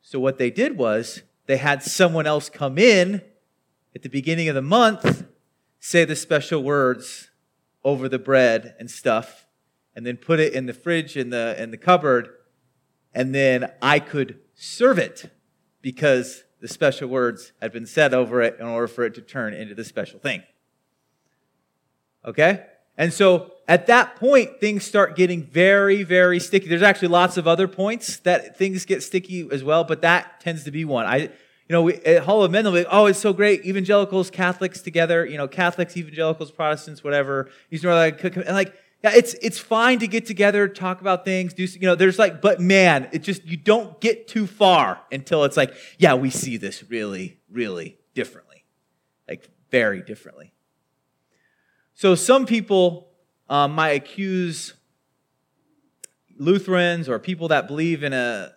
So 0.00 0.18
what 0.18 0.38
they 0.38 0.50
did 0.50 0.76
was 0.76 1.22
they 1.46 1.58
had 1.58 1.82
someone 1.84 2.26
else 2.26 2.50
come 2.50 2.78
in 2.78 3.22
at 3.94 4.02
the 4.02 4.08
beginning 4.08 4.48
of 4.48 4.54
the 4.54 4.62
month, 4.62 5.26
say 5.78 6.04
the 6.04 6.16
special 6.16 6.62
words 6.62 7.30
over 7.84 8.08
the 8.08 8.18
bread 8.18 8.74
and 8.78 8.90
stuff, 8.90 9.46
and 9.94 10.06
then 10.06 10.16
put 10.16 10.40
it 10.40 10.52
in 10.52 10.66
the 10.66 10.72
fridge 10.72 11.16
in 11.16 11.30
the 11.30 11.60
in 11.60 11.70
the 11.70 11.76
cupboard 11.76 12.30
and 13.14 13.34
then 13.34 13.70
I 13.80 13.98
could 13.98 14.38
serve 14.54 14.98
it 14.98 15.30
because 15.80 16.44
the 16.60 16.68
special 16.68 17.08
words 17.08 17.52
had 17.60 17.72
been 17.72 17.86
said 17.86 18.14
over 18.14 18.40
it 18.40 18.56
in 18.58 18.66
order 18.66 18.86
for 18.86 19.04
it 19.04 19.14
to 19.14 19.20
turn 19.20 19.52
into 19.52 19.74
the 19.74 19.84
special 19.84 20.18
thing. 20.18 20.42
Okay? 22.24 22.64
And 22.96 23.12
so 23.12 23.52
at 23.66 23.86
that 23.88 24.16
point, 24.16 24.60
things 24.60 24.84
start 24.84 25.16
getting 25.16 25.42
very, 25.42 26.02
very 26.02 26.38
sticky. 26.38 26.68
There's 26.68 26.82
actually 26.82 27.08
lots 27.08 27.36
of 27.36 27.48
other 27.48 27.66
points 27.66 28.18
that 28.18 28.56
things 28.56 28.84
get 28.84 29.02
sticky 29.02 29.48
as 29.50 29.64
well, 29.64 29.82
but 29.82 30.02
that 30.02 30.40
tends 30.40 30.64
to 30.64 30.70
be 30.70 30.84
one. 30.84 31.06
I, 31.06 31.30
you 31.68 31.72
know, 31.72 31.82
we, 31.82 31.94
at 31.94 32.24
Hall 32.24 32.42
of 32.42 32.50
Men, 32.50 32.64
they'll 32.64 32.72
be, 32.72 32.86
oh, 32.90 33.06
it's 33.06 33.18
so 33.18 33.32
great. 33.32 33.64
Evangelicals, 33.64 34.30
Catholics 34.30 34.80
together, 34.80 35.24
you 35.24 35.36
know, 35.36 35.48
Catholics, 35.48 35.96
evangelicals, 35.96 36.50
Protestants, 36.50 37.02
whatever. 37.02 37.50
These 37.70 37.84
are 37.84 37.94
like, 37.94 38.22
and 38.24 38.48
like, 38.48 38.74
yeah, 39.02 39.12
it's, 39.14 39.34
it's 39.34 39.58
fine 39.58 39.98
to 39.98 40.06
get 40.06 40.26
together, 40.26 40.68
talk 40.68 41.00
about 41.00 41.24
things, 41.24 41.54
do, 41.54 41.64
you 41.64 41.80
know, 41.80 41.94
there's 41.94 42.18
like, 42.18 42.40
but 42.40 42.60
man, 42.60 43.08
it 43.12 43.22
just, 43.22 43.44
you 43.44 43.56
don't 43.56 44.00
get 44.00 44.28
too 44.28 44.46
far 44.46 45.00
until 45.10 45.44
it's 45.44 45.56
like, 45.56 45.74
yeah, 45.98 46.14
we 46.14 46.30
see 46.30 46.56
this 46.56 46.88
really, 46.88 47.40
really 47.50 47.98
differently. 48.14 48.64
Like, 49.28 49.48
very 49.72 50.02
differently. 50.02 50.52
So 51.94 52.14
some 52.14 52.46
people 52.46 53.08
um, 53.48 53.72
might 53.72 53.90
accuse 53.90 54.74
Lutherans 56.38 57.08
or 57.08 57.18
people 57.18 57.48
that 57.48 57.66
believe 57.66 58.04
in 58.04 58.12
a 58.12 58.52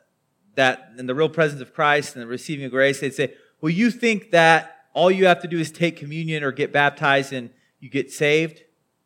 that 0.56 0.92
in 0.98 1.06
the 1.06 1.16
real 1.16 1.30
presence 1.30 1.62
of 1.62 1.74
Christ 1.74 2.16
and 2.16 2.22
the 2.22 2.28
receiving 2.28 2.66
of 2.66 2.72
grace, 2.72 3.00
they'd 3.00 3.14
say, 3.14 3.34
"Well, 3.62 3.70
you 3.70 3.92
think 3.92 4.32
that 4.32 4.78
all 4.94 5.12
you 5.12 5.26
have 5.26 5.42
to 5.42 5.48
do 5.48 5.60
is 5.60 5.72
take 5.72 5.98
communion 5.98 6.44
or 6.44 6.52
get 6.52 6.72
baptized 6.72 7.34
and 7.34 7.50
you 7.80 7.90
get 7.90 8.12
saved?" 8.12 8.64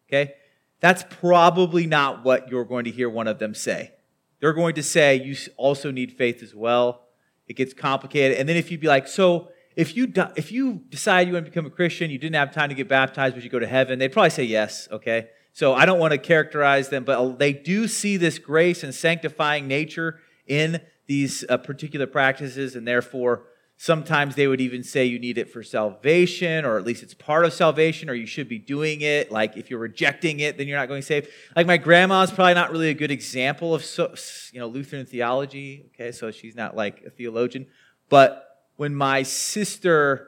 Okay, 0.08 0.34
that's 0.80 1.04
probably 1.10 1.86
not 1.86 2.24
what 2.24 2.50
you're 2.50 2.66
going 2.66 2.86
to 2.86 2.92
hear 2.92 3.10
one 3.10 3.28
of 3.28 3.40
them 3.40 3.54
say. 3.54 3.92
They're 4.40 4.54
going 4.54 4.76
to 4.76 4.84
say 4.84 5.16
you 5.16 5.36
also 5.58 5.92
need 5.92 6.14
faith 6.14 6.42
as 6.42 6.56
well. 6.56 7.08
It 7.48 7.56
gets 7.56 7.74
complicated, 7.74 8.38
and 8.38 8.48
then 8.48 8.56
if 8.56 8.72
you'd 8.72 8.82
be 8.82 8.88
like, 8.88 9.08
"So." 9.08 9.52
if 9.76 9.96
you, 9.96 10.12
if 10.36 10.52
you 10.52 10.82
decide 10.90 11.28
you 11.28 11.34
want 11.36 11.46
to 11.46 11.52
become 11.52 11.66
a 11.66 11.70
Christian, 11.70 12.12
you 12.12 12.18
didn't 12.18 12.36
have 12.36 12.54
time 12.54 12.68
to 12.68 12.76
get 12.76 12.90
baptized, 12.90 13.36
but 13.36 13.46
you 13.46 13.50
go 13.50 13.60
to 13.60 13.68
heaven, 13.68 13.98
they'd 13.98 14.12
probably 14.12 14.30
say 14.30 14.44
yes, 14.44 14.90
okay? 14.92 15.30
So 15.54 15.74
I 15.74 15.86
don't 15.86 16.00
want 16.00 16.12
to 16.12 16.18
characterize 16.18 16.90
them, 16.90 17.04
but 17.04 17.18
uh, 17.18 17.30
they 17.30 17.54
do 17.54 17.88
see 17.88 18.18
this 18.18 18.40
grace 18.40 18.84
and 18.84 18.94
sanctifying 18.94 19.68
nature 19.68 20.20
in 20.48 20.82
these 21.10 21.44
uh, 21.50 21.58
particular 21.58 22.06
practices, 22.06 22.76
and 22.76 22.88
therefore 22.88 23.42
sometimes 23.78 24.36
they 24.36 24.46
would 24.46 24.62
even 24.62 24.84
say 24.84 25.06
you 25.06 25.18
need 25.18 25.40
it 25.40 25.52
for 25.52 25.64
salvation, 25.64 26.64
or 26.64 26.78
at 26.78 26.86
least 26.86 27.02
it's 27.02 27.16
part 27.16 27.46
of 27.46 27.52
salvation, 27.52 28.12
or 28.12 28.14
you 28.14 28.28
should 28.28 28.48
be 28.48 28.60
doing 28.60 29.02
it. 29.02 29.32
Like 29.32 29.58
if 29.58 29.72
you're 29.72 29.80
rejecting 29.80 30.40
it, 30.40 30.58
then 30.58 30.68
you're 30.68 30.78
not 30.78 30.88
going 30.88 31.02
to 31.02 31.06
save. 31.06 31.28
Like 31.56 31.66
my 31.66 31.78
grandma's 31.78 32.32
probably 32.32 32.54
not 32.54 32.72
really 32.72 32.90
a 32.90 32.94
good 32.94 33.10
example 33.10 33.74
of 33.74 33.84
so, 33.84 34.14
you 34.54 34.60
know 34.60 34.68
Lutheran 34.68 35.08
theology. 35.08 35.90
Okay, 35.96 36.12
so 36.12 36.30
she's 36.30 36.56
not 36.56 36.76
like 36.76 37.02
a 37.04 37.10
theologian, 37.10 37.66
but 38.08 38.46
when 38.76 38.94
my 38.94 39.24
sister 39.24 40.28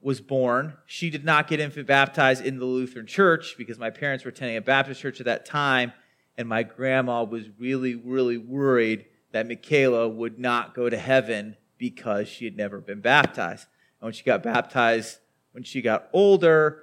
was 0.00 0.20
born, 0.20 0.76
she 0.84 1.10
did 1.10 1.24
not 1.24 1.46
get 1.46 1.60
infant 1.60 1.86
baptized 1.86 2.44
in 2.44 2.58
the 2.58 2.64
Lutheran 2.64 3.06
church 3.06 3.54
because 3.56 3.78
my 3.78 3.90
parents 3.90 4.24
were 4.24 4.30
attending 4.30 4.56
a 4.56 4.60
Baptist 4.60 5.00
church 5.00 5.20
at 5.20 5.26
that 5.26 5.46
time, 5.46 5.92
and 6.36 6.48
my 6.48 6.64
grandma 6.64 7.22
was 7.22 7.44
really, 7.56 7.94
really 7.94 8.36
worried 8.36 9.06
that 9.32 9.46
Michaela 9.46 10.08
would 10.08 10.38
not 10.38 10.74
go 10.74 10.88
to 10.88 10.96
heaven 10.96 11.56
because 11.76 12.28
she 12.28 12.44
had 12.44 12.56
never 12.56 12.80
been 12.80 13.00
baptized. 13.00 13.66
And 14.00 14.06
when 14.06 14.12
she 14.12 14.24
got 14.24 14.42
baptized, 14.42 15.18
when 15.52 15.62
she 15.62 15.82
got 15.82 16.08
older, 16.12 16.82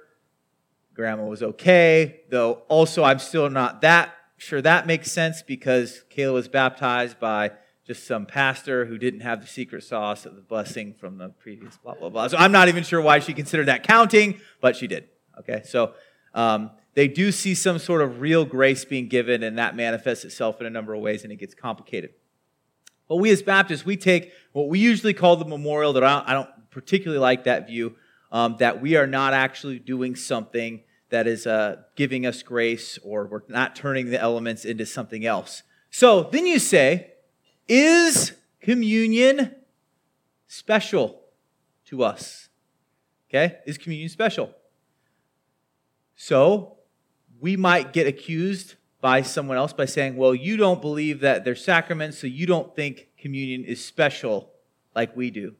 grandma 0.94 1.24
was 1.24 1.42
okay, 1.42 2.20
though 2.30 2.62
also 2.68 3.04
I'm 3.04 3.18
still 3.18 3.50
not 3.50 3.82
that 3.82 4.12
sure 4.36 4.60
that 4.62 4.86
makes 4.86 5.10
sense 5.10 5.42
because 5.42 6.04
Kayla 6.10 6.34
was 6.34 6.48
baptized 6.48 7.18
by 7.18 7.52
just 7.86 8.06
some 8.06 8.26
pastor 8.26 8.84
who 8.86 8.98
didn't 8.98 9.20
have 9.20 9.40
the 9.40 9.46
secret 9.46 9.82
sauce 9.84 10.26
of 10.26 10.34
the 10.34 10.42
blessing 10.42 10.94
from 10.94 11.18
the 11.18 11.28
previous 11.28 11.76
blah, 11.76 11.94
blah, 11.94 12.08
blah. 12.08 12.28
So 12.28 12.36
I'm 12.36 12.52
not 12.52 12.68
even 12.68 12.82
sure 12.82 13.00
why 13.00 13.20
she 13.20 13.32
considered 13.32 13.66
that 13.66 13.84
counting, 13.84 14.40
but 14.60 14.76
she 14.76 14.86
did. 14.86 15.08
Okay, 15.38 15.62
so 15.64 15.94
um, 16.34 16.70
they 16.94 17.08
do 17.08 17.30
see 17.30 17.54
some 17.54 17.78
sort 17.78 18.02
of 18.02 18.20
real 18.20 18.44
grace 18.44 18.84
being 18.84 19.08
given, 19.08 19.42
and 19.42 19.58
that 19.58 19.76
manifests 19.76 20.24
itself 20.24 20.60
in 20.60 20.66
a 20.66 20.70
number 20.70 20.94
of 20.94 21.00
ways, 21.00 21.22
and 21.22 21.32
it 21.32 21.36
gets 21.36 21.54
complicated. 21.54 22.10
But 23.08 23.16
we 23.16 23.30
as 23.30 23.42
Baptists, 23.42 23.84
we 23.84 23.96
take 23.96 24.32
what 24.52 24.68
we 24.68 24.78
usually 24.78 25.14
call 25.14 25.36
the 25.36 25.44
memorial, 25.44 25.92
that 25.94 26.04
I 26.04 26.32
don't, 26.32 26.48
particularly 26.70 27.20
like 27.20 27.44
that 27.44 27.66
view, 27.66 27.96
um, 28.32 28.56
that 28.58 28.80
we 28.80 28.96
are 28.96 29.06
not 29.06 29.32
actually 29.32 29.78
doing 29.78 30.16
something 30.16 30.82
that 31.10 31.26
is 31.26 31.46
uh, 31.46 31.76
giving 31.94 32.26
us 32.26 32.42
grace, 32.42 32.98
or 33.04 33.26
we're 33.26 33.42
not 33.48 33.76
turning 33.76 34.10
the 34.10 34.20
elements 34.20 34.64
into 34.64 34.84
something 34.84 35.24
else. 35.24 35.62
So 35.90 36.24
then 36.24 36.46
you 36.46 36.58
say, 36.58 37.12
is 37.68 38.32
communion 38.60 39.54
special 40.48 41.22
to 41.86 42.02
us? 42.02 42.48
Okay? 43.30 43.58
Is 43.66 43.78
communion 43.78 44.08
special? 44.08 44.52
So, 46.16 46.78
we 47.38 47.56
might 47.56 47.92
get 47.92 48.06
accused 48.06 48.76
by 49.06 49.22
someone 49.22 49.56
else 49.56 49.72
by 49.72 49.84
saying, 49.84 50.16
well, 50.16 50.34
you 50.34 50.56
don't 50.56 50.80
believe 50.80 51.20
that 51.20 51.44
they're 51.44 51.54
sacraments, 51.54 52.18
so 52.18 52.26
you 52.26 52.44
don't 52.44 52.74
think 52.74 53.06
communion 53.16 53.62
is 53.62 53.78
special 53.84 54.50
like 54.96 55.16
we 55.16 55.30
do. 55.30 55.54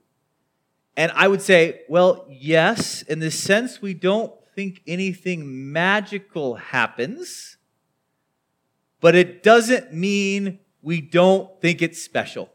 And 0.97 1.13
I 1.15 1.29
would 1.29 1.41
say, 1.41 1.83
well, 1.89 2.27
yes, 2.29 3.03
in 3.03 3.21
the 3.21 3.31
sense 3.31 3.81
we 3.81 3.95
don't 3.95 4.33
think 4.57 4.83
anything 4.85 5.73
magical 5.73 6.57
happens, 6.57 7.57
but 9.01 9.15
it 9.15 9.45
doesn't 9.45 9.93
mean 9.95 10.59
we 10.83 11.01
don't 11.01 11.49
think 11.61 11.83
it's 11.83 12.03
special, 12.03 12.51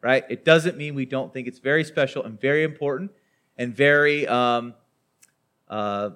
right? 0.00 0.24
It 0.30 0.46
doesn't 0.46 0.78
mean 0.78 0.94
we 0.94 1.04
don't 1.04 1.30
think 1.30 1.46
it's 1.46 1.58
very 1.58 1.84
special 1.84 2.24
and 2.24 2.40
very 2.40 2.64
important 2.64 3.10
and 3.58 3.76
very 3.76 4.26
um, 4.26 4.72
uh, 5.68 6.12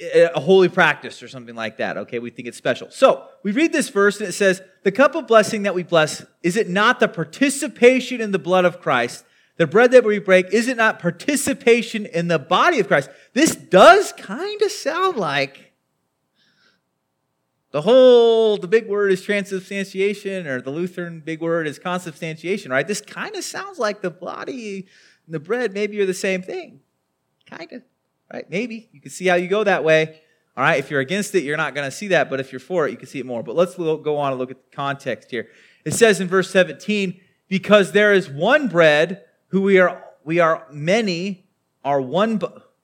a 0.00 0.40
holy 0.40 0.68
practice 0.68 1.22
or 1.22 1.28
something 1.28 1.54
like 1.54 1.78
that. 1.78 1.96
Okay, 1.96 2.18
we 2.18 2.30
think 2.30 2.48
it's 2.48 2.58
special. 2.58 2.90
So 2.90 3.24
we 3.42 3.52
read 3.52 3.72
this 3.72 3.88
verse 3.88 4.20
and 4.20 4.28
it 4.28 4.32
says, 4.32 4.62
"The 4.84 4.92
cup 4.92 5.14
of 5.14 5.26
blessing 5.26 5.62
that 5.64 5.74
we 5.74 5.82
bless 5.82 6.24
is 6.42 6.56
it 6.56 6.68
not 6.68 7.00
the 7.00 7.08
participation 7.08 8.20
in 8.20 8.32
the 8.32 8.38
blood 8.38 8.64
of 8.64 8.80
Christ?" 8.80 9.24
The 9.56 9.66
bread 9.66 9.90
that 9.90 10.04
we 10.04 10.20
break, 10.20 10.52
is 10.52 10.68
it 10.68 10.76
not 10.76 11.00
participation 11.00 12.06
in 12.06 12.28
the 12.28 12.38
body 12.38 12.78
of 12.78 12.86
Christ? 12.86 13.10
This 13.32 13.56
does 13.56 14.12
kind 14.12 14.62
of 14.62 14.70
sound 14.70 15.16
like 15.16 15.72
the 17.72 17.82
whole, 17.82 18.56
the 18.56 18.68
big 18.68 18.86
word 18.86 19.10
is 19.10 19.20
transubstantiation, 19.20 20.46
or 20.46 20.62
the 20.62 20.70
Lutheran 20.70 21.20
big 21.20 21.40
word 21.40 21.66
is 21.66 21.78
consubstantiation, 21.80 22.70
right? 22.70 22.86
This 22.86 23.00
kind 23.00 23.34
of 23.34 23.42
sounds 23.42 23.80
like 23.80 24.00
the 24.00 24.10
body 24.10 24.86
and 25.26 25.34
the 25.34 25.40
bread 25.40 25.74
maybe 25.74 26.00
are 26.00 26.06
the 26.06 26.14
same 26.14 26.40
thing. 26.40 26.80
Kind 27.50 27.72
of, 27.72 27.82
right? 28.32 28.48
Maybe. 28.50 28.88
You 28.92 29.00
can 29.00 29.10
see 29.10 29.26
how 29.26 29.36
you 29.36 29.48
go 29.48 29.64
that 29.64 29.84
way. 29.84 30.20
All 30.56 30.64
right, 30.64 30.78
if 30.78 30.90
you're 30.90 31.00
against 31.00 31.34
it, 31.36 31.44
you're 31.44 31.56
not 31.56 31.74
going 31.74 31.88
to 31.88 31.96
see 31.96 32.08
that, 32.08 32.28
but 32.28 32.40
if 32.40 32.50
you're 32.50 32.58
for 32.58 32.88
it, 32.88 32.90
you 32.90 32.96
can 32.96 33.06
see 33.06 33.20
it 33.20 33.26
more. 33.26 33.44
But 33.44 33.54
let's 33.54 33.76
go 33.76 34.16
on 34.16 34.32
and 34.32 34.38
look 34.40 34.50
at 34.50 34.56
the 34.56 34.76
context 34.76 35.30
here. 35.30 35.48
It 35.84 35.94
says 35.94 36.20
in 36.20 36.26
verse 36.26 36.50
17, 36.50 37.20
because 37.46 37.92
there 37.92 38.12
is 38.12 38.28
one 38.28 38.66
bread, 38.66 39.24
who 39.48 39.62
we 39.62 39.78
are, 39.78 40.04
we 40.24 40.40
are 40.40 40.66
many, 40.72 41.46
are 41.84 42.00
one, 42.00 42.40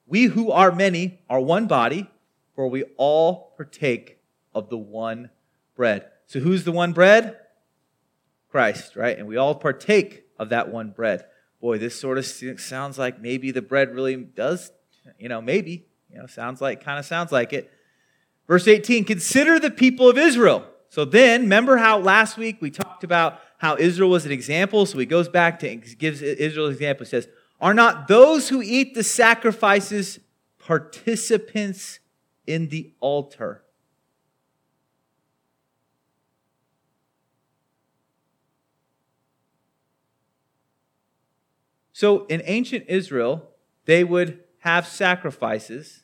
we 0.07 0.23
who 0.23 0.51
are 0.51 0.71
many 0.71 1.19
are 1.29 1.41
one 1.41 1.67
body, 1.67 2.09
for 2.55 2.69
we 2.69 2.83
all 2.95 3.53
partake 3.57 4.19
of 4.53 4.69
the 4.69 4.77
one 4.77 5.29
bread. 5.75 6.07
So 6.27 6.39
who's 6.39 6.63
the 6.63 6.71
one 6.71 6.93
bread? 6.93 7.37
Christ, 8.49 8.95
right? 8.95 9.17
And 9.17 9.27
we 9.27 9.35
all 9.35 9.53
partake 9.53 10.23
of 10.39 10.47
that 10.49 10.71
one 10.71 10.91
bread. 10.91 11.25
Boy, 11.59 11.77
this 11.77 11.99
sort 11.99 12.17
of 12.17 12.25
sounds 12.25 12.97
like 12.97 13.21
maybe 13.21 13.51
the 13.51 13.61
bread 13.61 13.93
really 13.93 14.15
does, 14.15 14.71
you 15.19 15.29
know, 15.29 15.41
maybe, 15.41 15.85
you 16.11 16.17
know, 16.17 16.27
sounds 16.27 16.61
like, 16.61 16.83
kind 16.83 16.99
of 16.99 17.05
sounds 17.05 17.31
like 17.31 17.53
it. 17.53 17.71
Verse 18.47 18.67
18, 18.67 19.05
consider 19.05 19.59
the 19.59 19.71
people 19.71 20.09
of 20.09 20.17
Israel. 20.17 20.65
So 20.89 21.03
then, 21.03 21.41
remember 21.41 21.77
how 21.77 21.99
last 21.99 22.37
week 22.37 22.61
we 22.61 22.71
talked 22.71 23.03
about 23.03 23.39
how 23.57 23.75
Israel 23.77 24.09
was 24.09 24.25
an 24.25 24.31
example? 24.31 24.85
So 24.85 24.97
he 24.97 25.05
goes 25.05 25.27
back 25.27 25.59
to 25.59 25.75
gives 25.75 26.21
Israel 26.21 26.67
example. 26.67 27.05
He 27.05 27.09
says, 27.09 27.27
Are 27.59 27.73
not 27.73 28.07
those 28.07 28.49
who 28.49 28.61
eat 28.61 28.93
the 28.93 29.03
sacrifices 29.03 30.19
participants 30.59 31.99
in 32.47 32.69
the 32.69 32.93
altar? 32.99 33.63
So 41.91 42.25
in 42.25 42.41
ancient 42.45 42.85
Israel, 42.89 43.49
they 43.85 44.03
would 44.03 44.44
have 44.65 44.87
sacrifices. 44.87 46.03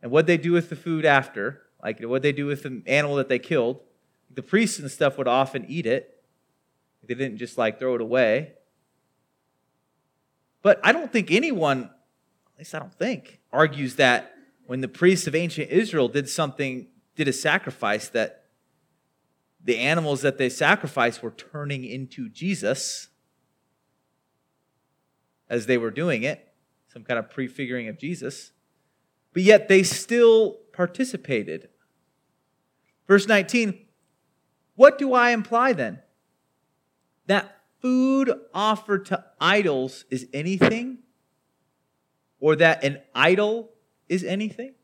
And 0.00 0.12
what 0.12 0.26
they 0.26 0.36
do 0.36 0.52
with 0.52 0.70
the 0.70 0.76
food 0.76 1.04
after, 1.04 1.62
like 1.82 2.00
what 2.00 2.22
they 2.22 2.30
do 2.30 2.46
with 2.46 2.62
the 2.62 2.82
animal 2.86 3.16
that 3.16 3.28
they 3.28 3.40
killed, 3.40 3.80
the 4.32 4.42
priests 4.42 4.78
and 4.78 4.88
stuff 4.88 5.18
would 5.18 5.26
often 5.26 5.66
eat 5.68 5.84
it. 5.84 6.22
They 7.04 7.14
didn't 7.14 7.38
just 7.38 7.58
like 7.58 7.80
throw 7.80 7.96
it 7.96 8.00
away. 8.00 8.52
But 10.62 10.80
I 10.84 10.92
don't 10.92 11.12
think 11.12 11.32
anyone, 11.32 11.82
at 11.82 12.58
least 12.58 12.76
I 12.76 12.78
don't 12.78 12.94
think, 12.94 13.40
argues 13.52 13.96
that 13.96 14.36
when 14.66 14.80
the 14.80 14.86
priests 14.86 15.26
of 15.26 15.34
ancient 15.34 15.68
Israel 15.68 16.06
did 16.06 16.28
something, 16.28 16.86
did 17.16 17.26
a 17.26 17.32
sacrifice, 17.32 18.08
that 18.10 18.44
the 19.64 19.78
animals 19.78 20.22
that 20.22 20.38
they 20.38 20.48
sacrificed 20.48 21.24
were 21.24 21.32
turning 21.32 21.84
into 21.84 22.28
Jesus 22.28 23.08
as 25.50 25.66
they 25.66 25.76
were 25.76 25.90
doing 25.90 26.22
it, 26.22 26.51
some 26.92 27.04
kind 27.04 27.18
of 27.18 27.30
prefiguring 27.30 27.88
of 27.88 27.98
Jesus. 27.98 28.52
But 29.32 29.42
yet 29.42 29.68
they 29.68 29.82
still 29.82 30.58
participated. 30.72 31.68
Verse 33.08 33.26
19, 33.26 33.78
what 34.74 34.98
do 34.98 35.14
I 35.14 35.30
imply 35.30 35.72
then? 35.72 36.00
That 37.26 37.60
food 37.80 38.32
offered 38.52 39.06
to 39.06 39.24
idols 39.40 40.04
is 40.10 40.26
anything? 40.32 40.98
Or 42.40 42.56
that 42.56 42.82
an 42.82 43.00
idol 43.14 43.70
is 44.08 44.24
anything? 44.24 44.74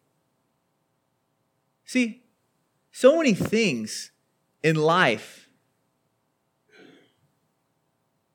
See, 1.85 2.23
so 2.93 3.17
many 3.17 3.35
things 3.35 4.13
in 4.63 4.77
life 4.77 5.49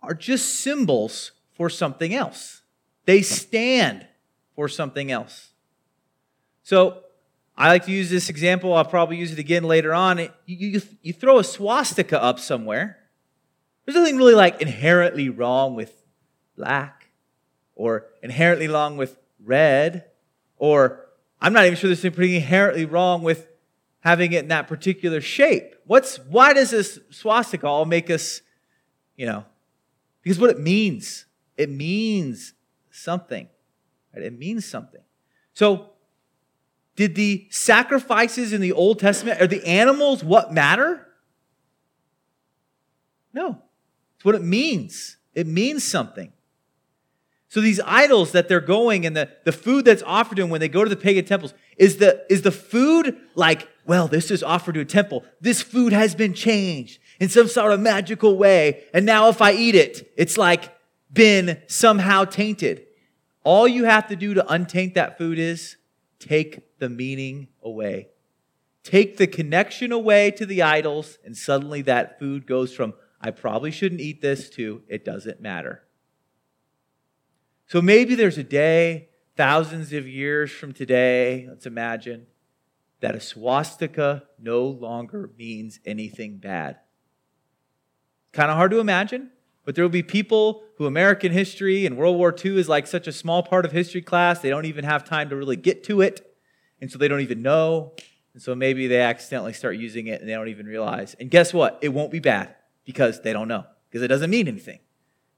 are 0.02 0.14
just 0.14 0.56
symbols 0.56 1.32
for 1.54 1.70
something 1.70 2.14
else. 2.14 2.63
They 3.06 3.22
stand 3.22 4.08
for 4.56 4.68
something 4.68 5.12
else. 5.12 5.52
So 6.64 7.04
I 7.58 7.68
like 7.68 7.86
to 7.86 7.92
use 7.92 8.10
this 8.10 8.30
example. 8.30 8.74
I'll 8.74 8.86
probably 8.86 9.18
use 9.18 9.32
it 9.32 9.40
again 9.40 9.64
later 9.64 9.94
on. 9.94 10.20
You, 10.20 10.30
you, 10.46 10.82
you 11.02 11.14
throw 11.14 11.40
a 11.40 11.44
swastika 11.44 12.22
up 12.22 12.40
somewhere. 12.40 13.00
There's 13.86 13.96
nothing 13.96 14.18
really 14.18 14.36
like 14.36 14.62
inherently 14.62 15.30
wrong 15.30 15.76
with 15.76 16.04
black 16.56 17.10
or 17.76 18.08
inherently 18.22 18.68
wrong 18.68 18.98
with 18.98 19.18
red 19.44 20.06
or 20.58 21.04
I'm 21.42 21.52
not 21.52 21.66
even 21.66 21.78
sure 21.78 21.90
there's 21.90 22.06
anything 22.06 22.36
inherently 22.36 22.86
wrong 22.86 23.22
with 23.22 23.50
having 24.00 24.32
it 24.32 24.44
in 24.44 24.48
that 24.48 24.68
particular 24.68 25.20
shape. 25.20 25.76
What's 25.86 26.18
why 26.18 26.54
does 26.54 26.72
this 26.72 27.00
swastika 27.10 27.68
all 27.68 27.84
make 27.84 28.10
us, 28.10 28.42
you 29.18 29.26
know, 29.26 29.44
because 30.22 30.40
what 30.40 30.50
it 30.50 30.60
means, 30.60 31.26
it 31.58 31.70
means 31.70 32.53
something. 32.94 33.48
Right? 34.14 34.24
It 34.24 34.38
means 34.38 34.66
something. 34.66 35.02
So 35.54 35.90
did 36.96 37.16
the 37.16 37.48
sacrifices 37.50 38.54
in 38.54 38.62
the 38.62 38.72
Old 38.72 39.00
Testament, 39.00 39.42
are 39.42 39.48
the 39.48 39.66
animals 39.66 40.24
what 40.24 40.54
matter? 40.54 41.08
No. 43.34 43.62
It's 44.16 44.24
what 44.24 44.36
it 44.36 44.44
means. 44.44 45.18
It 45.34 45.48
means 45.48 45.84
something. 45.84 46.32
So 47.50 47.62
these 47.62 47.80
idols 47.86 48.32
that 48.32 48.48
they're 48.48 48.60
going 48.60 49.06
and 49.06 49.16
the, 49.16 49.30
the 49.44 49.52
food 49.52 49.86
that's 49.86 50.04
offered 50.04 50.38
to 50.38 50.44
them 50.44 50.50
when 50.50 50.60
they 50.60 50.68
go 50.68 50.84
to 50.84 50.90
the 50.90 50.96
pagan 50.96 51.26
temples, 51.26 51.54
is 51.78 51.98
the, 51.98 52.26
is 52.30 52.42
the 52.44 52.52
food 52.52 53.18
like, 53.36 53.68
well, 53.86 54.08
this 54.08 54.32
is 54.32 54.44
offered 54.44 54.76
to 54.76 54.82
a 54.82 54.86
temple. 54.86 55.24
This 55.42 55.62
food 55.62 55.94
has 55.94 56.16
been 56.16 56.34
changed 56.34 57.00
in 57.20 57.30
some 57.30 57.48
sort 57.48 57.72
of 57.72 57.80
magical 57.80 58.38
way. 58.38 58.84
And 58.94 59.06
now 59.06 59.30
if 59.30 59.42
I 59.42 59.54
eat 59.54 59.76
it, 59.76 60.12
it's 60.16 60.38
like 60.38 60.73
been 61.14 61.62
somehow 61.68 62.26
tainted. 62.26 62.88
All 63.44 63.68
you 63.68 63.86
have 63.86 64.08
to 64.08 64.16
do 64.16 64.34
to 64.34 64.44
untaint 64.44 64.96
that 64.96 65.18
food 65.18 65.38
is 65.38 65.78
take 66.20 66.80
the 66.80 66.90
meaning 66.90 67.48
away. 67.62 68.10
Take 68.84 69.18
the 69.18 69.28
connection 69.28 69.92
away 69.92 70.32
to 70.32 70.46
the 70.46 70.62
idols, 70.62 71.18
and 71.24 71.38
suddenly 71.38 71.82
that 71.84 72.20
food 72.20 72.46
goes 72.46 72.74
from, 72.74 72.94
I 73.22 73.32
probably 73.32 73.72
shouldn't 73.72 74.02
eat 74.02 74.22
this, 74.22 74.50
to, 74.52 74.82
it 74.88 75.06
doesn't 75.06 75.40
matter. 75.40 75.84
So 77.68 77.82
maybe 77.82 78.16
there's 78.16 78.38
a 78.38 78.44
day, 78.44 79.10
thousands 79.38 79.94
of 79.94 80.08
years 80.08 80.52
from 80.52 80.74
today, 80.74 81.46
let's 81.48 81.66
imagine, 81.66 82.28
that 83.00 83.16
a 83.16 83.20
swastika 83.20 84.24
no 84.40 84.66
longer 84.66 85.32
means 85.38 85.80
anything 85.86 86.38
bad. 86.38 86.78
Kind 88.32 88.52
of 88.52 88.58
hard 88.58 88.72
to 88.72 88.80
imagine, 88.80 89.32
but 89.66 89.76
there 89.76 89.84
will 89.84 89.90
be 89.90 90.04
people 90.04 90.64
who 90.78 90.86
American 90.86 91.32
history 91.32 91.86
and 91.86 91.98
World 91.98 92.18
War 92.18 92.36
II 92.44 92.60
is 92.60 92.68
like 92.68 92.88
such 92.88 93.08
a 93.08 93.12
small 93.12 93.44
part 93.44 93.66
of 93.66 93.72
history 93.72 94.02
class, 94.02 94.40
they 94.40 94.50
don't 94.50 94.66
even 94.66 94.84
have 94.84 95.04
time 95.04 95.30
to 95.30 95.36
really 95.36 95.56
get 95.56 95.84
to 95.86 96.02
it. 96.02 96.36
And 96.82 96.92
so 96.92 96.98
they 96.98 97.08
don't 97.08 97.22
even 97.22 97.42
know. 97.42 97.94
And 98.34 98.42
so 98.42 98.56
maybe 98.56 98.88
they 98.88 99.02
accidentally 99.02 99.54
start 99.54 99.78
using 99.78 100.08
it 100.08 100.20
and 100.20 100.30
they 100.30 100.34
don't 100.34 100.50
even 100.50 100.66
realize. 100.66 101.16
And 101.20 101.30
guess 101.30 101.54
what? 101.54 101.80
It 101.82 101.90
won't 101.90 102.12
be 102.12 102.20
bad 102.20 102.56
because 102.84 103.22
they 103.22 103.32
don't 103.32 103.48
know, 103.48 103.66
because 103.90 104.02
it 104.02 104.08
doesn't 104.08 104.30
mean 104.30 104.48
anything. 104.48 104.80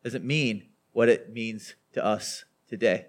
It 0.02 0.04
doesn't 0.04 0.26
mean 0.26 0.70
what 0.94 1.10
it 1.10 1.32
means 1.32 1.76
to 1.94 2.04
us 2.04 2.46
today. 2.68 3.08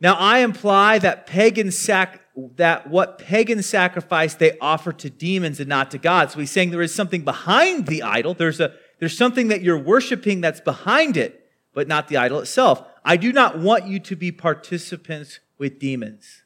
Now, 0.00 0.14
I 0.14 0.40
imply 0.40 0.98
that 0.98 1.26
pagan 1.26 1.70
sac- 1.70 2.20
that 2.56 2.90
what 2.90 3.18
pagan 3.18 3.62
sacrifice 3.62 4.34
they 4.34 4.58
offer 4.58 4.92
to 4.92 5.08
demons 5.08 5.60
and 5.60 5.68
not 5.68 5.90
to 5.92 5.98
God. 5.98 6.30
So 6.30 6.40
he's 6.40 6.50
saying 6.50 6.70
there 6.70 6.82
is 6.82 6.94
something 6.94 7.22
behind 7.22 7.86
the 7.86 8.02
idol. 8.02 8.34
There's 8.34 8.60
a 8.60 8.74
there's 9.04 9.18
something 9.18 9.48
that 9.48 9.60
you're 9.60 9.76
worshiping 9.76 10.40
that's 10.40 10.62
behind 10.62 11.18
it, 11.18 11.46
but 11.74 11.86
not 11.86 12.08
the 12.08 12.16
idol 12.16 12.40
itself. 12.40 12.82
I 13.04 13.18
do 13.18 13.34
not 13.34 13.58
want 13.58 13.86
you 13.86 14.00
to 14.00 14.16
be 14.16 14.32
participants 14.32 15.40
with 15.58 15.78
demons. 15.78 16.44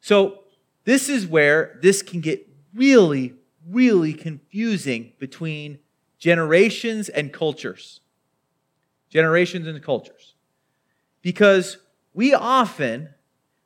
So, 0.00 0.40
this 0.82 1.08
is 1.08 1.24
where 1.24 1.78
this 1.80 2.02
can 2.02 2.20
get 2.20 2.48
really, 2.74 3.34
really 3.68 4.14
confusing 4.14 5.12
between 5.20 5.78
generations 6.18 7.08
and 7.08 7.32
cultures. 7.32 8.00
Generations 9.08 9.68
and 9.68 9.80
cultures. 9.80 10.34
Because 11.22 11.78
we 12.14 12.34
often 12.34 13.10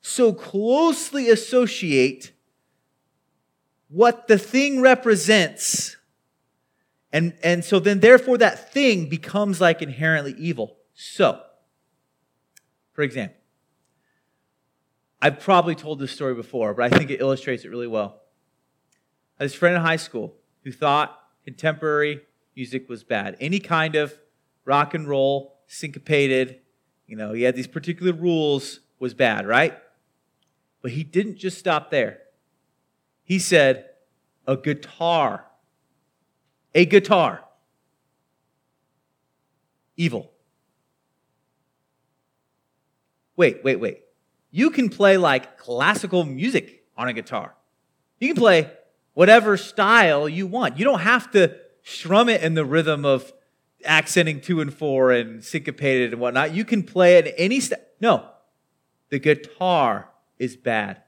so 0.03 0.35
closely 0.35 1.31
associate 1.31 2.33
what 3.89 4.29
the 4.29 4.37
thing 4.37 4.83
represents. 4.83 5.97
And, 7.13 7.35
and 7.43 7.65
so 7.65 7.81
then, 7.81 8.01
therefore, 8.01 8.39
that 8.39 8.73
thing 8.73 9.09
becomes 9.09 9.61
like 9.61 9.83
inherently 9.83 10.35
evil. 10.39 10.77
So, 10.95 11.41
for 12.93 13.03
example, 13.03 13.37
I've 15.21 15.41
probably 15.41 15.75
told 15.75 15.99
this 15.99 16.13
story 16.13 16.35
before, 16.35 16.73
but 16.73 16.93
I 16.93 16.97
think 16.97 17.11
it 17.11 17.21
illustrates 17.21 17.65
it 17.65 17.69
really 17.69 17.87
well. 17.87 18.23
I 19.39 19.43
had 19.43 19.51
this 19.51 19.55
friend 19.55 19.77
in 19.77 19.83
high 19.83 19.97
school 19.97 20.35
who 20.65 20.73
thought 20.73 21.19
contemporary 21.45 22.23
music 22.55 22.89
was 22.89 23.05
bad. 23.05 23.37
Any 23.41 23.59
kind 23.59 23.97
of 23.97 24.19
rock 24.65 24.95
and 24.95 25.09
roll, 25.09 25.59
syncopated, 25.67 26.61
you 27.07 27.17
know, 27.17 27.33
he 27.33 27.43
had 27.43 27.57
these 27.57 27.67
particular 27.67 28.13
rules 28.13 28.81
was 28.99 29.15
bad, 29.15 29.47
right? 29.47 29.77
But 30.81 30.93
he 30.93 31.03
didn't 31.03 31.37
just 31.37 31.59
stop 31.59 31.91
there. 31.91 32.19
He 33.25 33.39
said, 33.39 33.87
a 34.47 34.57
guitar. 34.57 35.47
A 36.75 36.87
guitar. 36.87 37.45
Evil. 39.97 40.31
Wait, 43.37 43.63
wait, 43.65 43.77
wait 43.77 44.03
you 44.51 44.71
can 44.71 44.89
play 44.89 45.17
like 45.17 45.59
classical 45.59 46.25
music 46.25 46.85
on 46.97 47.09
a 47.09 47.13
guitar. 47.13 47.55
You 48.19 48.29
can 48.29 48.37
play 48.37 48.71
whatever 49.15 49.57
style 49.57 50.29
you 50.29 50.47
want. 50.47 50.79
You 50.79 50.85
don't 50.85 51.01
have 51.01 51.31
to 51.33 51.57
strum 51.83 52.29
it 52.29 52.43
in 52.43 52.55
the 52.55 52.65
rhythm 52.65 53.05
of 53.05 53.33
accenting 53.85 54.41
two 54.41 54.61
and 54.61 54.75
four 54.75 55.13
and 55.13 55.43
syncopated 55.43 56.13
and 56.13 56.21
whatnot. 56.21 56.53
You 56.53 56.65
can 56.65 56.83
play 56.83 57.19
it 57.19 57.35
any 57.39 57.61
style. 57.61 57.79
No, 58.01 58.29
the 59.09 59.19
guitar 59.19 60.09
is 60.39 60.57
bad. 60.57 61.03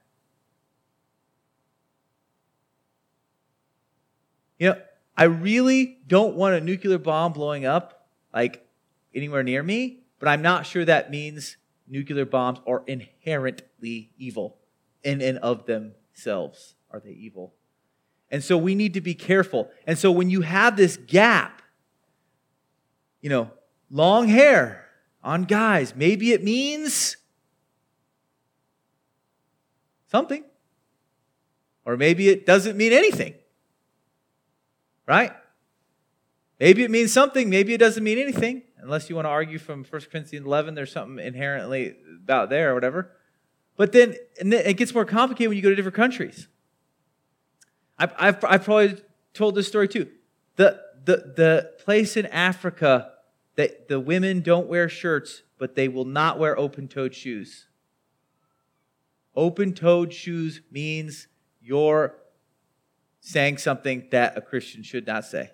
You 4.59 4.71
know, 4.71 4.81
I 5.23 5.27
really 5.27 5.99
don't 6.09 6.35
want 6.35 6.57
a 6.57 6.61
nuclear 6.61 6.99
bomb 6.99 7.33
blowing 7.33 7.65
up 7.65 8.09
like 8.35 8.67
anywhere 9.15 9.45
near 9.45 9.63
me, 9.63 10.01
but 10.19 10.29
I'm 10.29 10.43
not 10.43 10.67
sure 10.67 10.85
that 10.85 11.13
means 11.13 11.59
nuclear 11.87 12.25
bombs 12.25 12.59
are 12.67 12.83
inherently 12.89 14.11
evil 14.19 14.57
in 15.05 15.23
and 15.23 15.39
of 15.39 15.67
themselves. 15.67 16.75
Are 16.91 16.99
they 16.99 17.13
evil? 17.13 17.55
And 18.33 18.43
so 18.43 18.59
we 18.59 18.75
need 18.75 18.95
to 18.95 19.01
be 19.01 19.15
careful. 19.15 19.71
And 19.87 19.97
so 19.97 20.11
when 20.11 20.29
you 20.29 20.41
have 20.41 20.77
this 20.77 20.97
gap, 20.97 21.63
you 23.21 23.31
know, 23.31 23.49
long 23.93 24.27
hair 24.27 24.89
on 25.23 25.45
guys, 25.45 25.95
maybe 25.95 26.33
it 26.33 26.43
means 26.43 27.17
something. 30.11 30.43
Or 31.85 31.97
maybe 31.97 32.29
it 32.29 32.45
doesn't 32.45 32.77
mean 32.77 32.93
anything. 32.93 33.35
Right? 35.07 35.33
Maybe 36.61 36.85
it 36.85 36.91
means 36.91 37.13
something, 37.13 37.51
maybe 37.51 37.75
it 37.75 37.79
doesn't 37.79 38.05
mean 38.05 38.19
anything 38.19 38.63
unless 38.83 39.09
you 39.09 39.17
want 39.17 39.27
to 39.27 39.31
argue 39.31 39.59
from 39.59 39.85
1 39.85 40.03
Corinthians 40.11 40.45
11, 40.45 40.75
there's 40.75 40.93
something 40.93 41.25
inherently 41.25 41.95
about 42.23 42.51
there 42.51 42.73
or 42.73 42.75
whatever. 42.75 43.13
But 43.77 43.93
then, 43.93 44.17
then 44.41 44.53
it 44.53 44.77
gets 44.77 44.93
more 44.93 45.05
complicated 45.05 45.49
when 45.49 45.57
you 45.57 45.63
go 45.63 45.71
to 45.71 45.77
different 45.77 45.97
countries. 45.97 46.49
I've, 47.99 48.13
I've, 48.19 48.45
I've 48.45 48.65
probably 48.65 49.01
told 49.33 49.55
this 49.55 49.69
story 49.69 49.89
too. 49.89 50.09
The, 50.57 50.81
the, 51.05 51.33
the 51.37 51.73
place 51.85 52.17
in 52.17 52.27
Africa 52.27 53.13
that 53.55 53.89
the 53.89 54.01
women 54.01 54.41
don't 54.41 54.67
wear 54.67 54.89
shirts, 54.89 55.43
but 55.59 55.75
they 55.75 55.89
will 55.89 56.05
not 56.05 56.39
wear 56.39 56.59
open 56.59 56.89
toed 56.89 57.15
shoes. 57.15 57.69
Open 59.35 59.73
toed 59.73 60.13
shoes 60.13 60.61
means 60.71 61.29
you're 61.61 62.17
saying 63.25 63.57
something 63.57 64.09
that 64.11 64.37
a 64.37 64.41
Christian 64.41 64.83
should 64.83 65.07
not 65.07 65.25
say. 65.25 65.53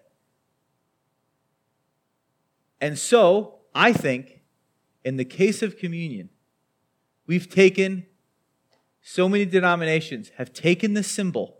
And 2.80 2.98
so, 2.98 3.56
I 3.74 3.92
think, 3.92 4.40
in 5.04 5.18
the 5.18 5.24
case 5.24 5.62
of 5.62 5.76
communion, 5.76 6.30
we've 7.26 7.48
taken, 7.48 8.06
so 9.02 9.28
many 9.28 9.44
denominations 9.44 10.30
have 10.38 10.54
taken 10.54 10.94
the 10.94 11.02
symbol. 11.02 11.58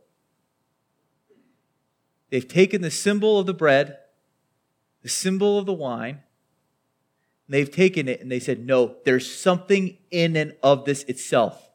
They've 2.31 2.49
taken 2.49 2.81
the 2.81 2.91
symbol 2.91 3.39
of 3.39 3.45
the 3.45 3.55
bread, 3.55 3.99
the 5.03 5.11
symbol 5.11 5.59
of 5.59 5.67
the 5.67 5.75
wine, 5.75 6.23
they've 7.51 7.71
taken 7.71 8.09
it 8.09 8.23
and 8.23 8.33
they 8.33 8.41
said, 8.41 8.65
no, 8.65 8.97
there's 9.05 9.31
something 9.31 9.99
in 10.11 10.37
and 10.37 10.55
of 10.63 10.87
this 10.87 11.03
itself. 11.05 11.68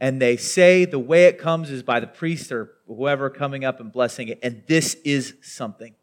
And 0.00 0.20
they 0.20 0.38
say 0.38 0.86
the 0.86 0.98
way 0.98 1.26
it 1.26 1.38
comes 1.38 1.70
is 1.70 1.82
by 1.82 2.00
the 2.00 2.06
priest 2.06 2.50
or 2.50 2.72
whoever 2.86 3.28
coming 3.28 3.66
up 3.66 3.80
and 3.80 3.92
blessing 3.92 4.28
it, 4.28 4.38
and 4.42 4.62
this 4.66 4.94
is 5.04 5.34
something. 5.42 5.94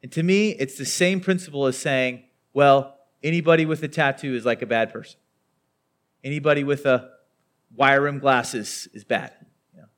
And 0.00 0.12
to 0.12 0.22
me, 0.22 0.50
it's 0.50 0.78
the 0.78 0.84
same 0.84 1.20
principle 1.20 1.66
as 1.66 1.76
saying, 1.76 2.22
well, 2.54 2.96
anybody 3.24 3.66
with 3.66 3.82
a 3.82 3.88
tattoo 3.88 4.36
is 4.36 4.46
like 4.46 4.62
a 4.62 4.66
bad 4.66 4.92
person. 4.92 5.18
Anybody 6.22 6.62
with 6.62 6.86
a 6.86 7.10
wire 7.74 8.02
rim 8.02 8.20
glasses 8.20 8.86
is 8.94 9.02
bad. 9.02 9.32
You 9.74 9.80
know, 9.80 9.88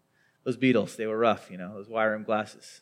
those 0.44 0.56
Beatles, 0.56 0.96
they 0.96 1.06
were 1.06 1.18
rough, 1.18 1.50
you 1.50 1.58
know, 1.58 1.74
those 1.74 1.88
wire 1.88 2.12
rim 2.12 2.24
glasses. 2.24 2.80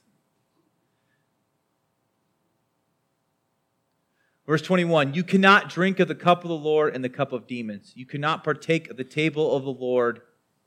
Verse 4.47 4.63
21 4.63 5.15
You 5.15 5.25
cannot 5.25 5.69
drink 5.69 5.99
of 5.99 6.07
the 6.07 6.15
cup 6.15 6.45
of 6.45 6.49
the 6.49 6.55
Lord 6.55 6.95
and 6.95 7.03
the 7.03 7.09
cup 7.09 7.33
of 7.33 7.49
demons. 7.49 7.93
You 7.97 8.07
cannot 8.07 8.45
partake 8.45 8.89
of 8.89 8.97
the 8.97 9.03
table 9.03 9.57
of 9.57 9.65
the 9.65 9.73
Lord 9.73 10.21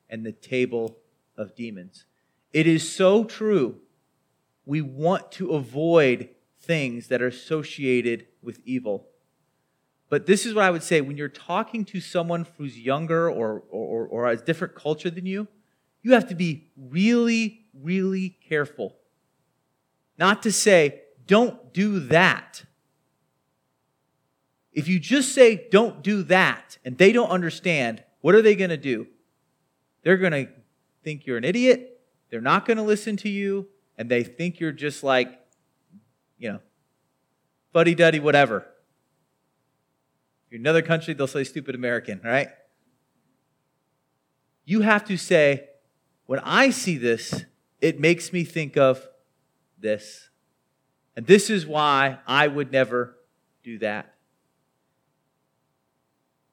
and 0.10 0.26
the 0.26 0.32
table 0.32 0.98
of 1.38 1.56
demons. 1.56 2.06
It 2.52 2.68
is 2.68 2.90
so 2.92 3.24
true. 3.24 3.78
We 4.66 4.82
want 4.82 5.32
to 5.34 5.52
avoid 5.52 6.30
things 6.60 7.08
that 7.08 7.22
are 7.22 7.28
associated 7.28 8.28
with 8.42 8.60
evil. 8.66 9.08
But 10.10 10.26
this 10.26 10.46
is 10.46 10.54
what 10.54 10.66
I 10.66 10.72
would 10.72 10.84
say 10.84 11.02
when 11.02 11.18
you're 11.18 11.30
talking 11.30 11.86
to 11.86 12.02
someone 12.02 12.48
who's 12.58 12.78
younger 12.78 13.30
or, 13.30 13.64
or, 13.70 14.08
or 14.08 14.28
has 14.28 14.42
different 14.42 14.76
culture 14.76 15.10
than 15.10 15.26
you, 15.26 15.48
you 16.02 16.14
have 16.14 16.28
to 16.30 16.36
be 16.36 16.70
really, 16.76 17.66
really 17.74 18.38
careful. 18.48 18.96
Not 20.18 20.44
to 20.44 20.52
say, 20.52 21.02
don't 21.28 21.74
do 21.74 22.00
that 22.00 22.64
if 24.80 24.88
you 24.88 25.00
just 25.00 25.34
say, 25.34 25.68
don't 25.72 26.02
do 26.02 26.24
that, 26.24 26.78
and 26.86 26.98
they 26.98 27.12
don't 27.12 27.30
understand, 27.30 28.04
what 28.22 28.36
are 28.36 28.42
they 28.42 28.56
going 28.56 28.70
to 28.70 28.78
do? 28.78 29.08
They're 30.10 30.18
going 30.18 30.32
to 30.32 30.48
think 31.04 31.28
you're 31.28 31.38
an 31.38 31.44
idiot. 31.44 32.02
They're 32.32 32.42
not 32.42 32.66
going 32.66 32.78
to 32.78 32.84
listen 32.84 33.16
to 33.18 33.30
you. 33.30 33.68
And 33.96 34.10
they 34.10 34.24
think 34.24 34.60
you're 34.60 34.72
just 34.72 35.04
like, 35.04 35.40
you 36.40 36.52
know, 36.52 36.62
fuddy 37.74 37.94
duddy, 37.94 38.20
whatever. 38.20 38.66
If 40.48 40.54
you're 40.54 40.62
another 40.62 40.82
country, 40.82 41.14
they'll 41.14 41.28
say 41.28 41.44
stupid 41.44 41.76
American, 41.76 42.22
right? 42.24 42.48
You 44.66 44.82
have 44.82 45.06
to 45.06 45.16
say, 45.16 45.70
when 46.26 46.40
I 46.40 46.72
see 46.72 46.98
this, 46.98 47.46
it 47.80 48.00
makes 48.00 48.34
me 48.34 48.44
think 48.44 48.78
of 48.78 49.08
this. 49.78 50.32
And 51.16 51.28
this 51.28 51.52
is 51.52 51.68
why 51.68 52.18
I 52.26 52.48
would 52.48 52.72
never 52.72 53.16
do 53.64 53.78
that. 53.78 54.16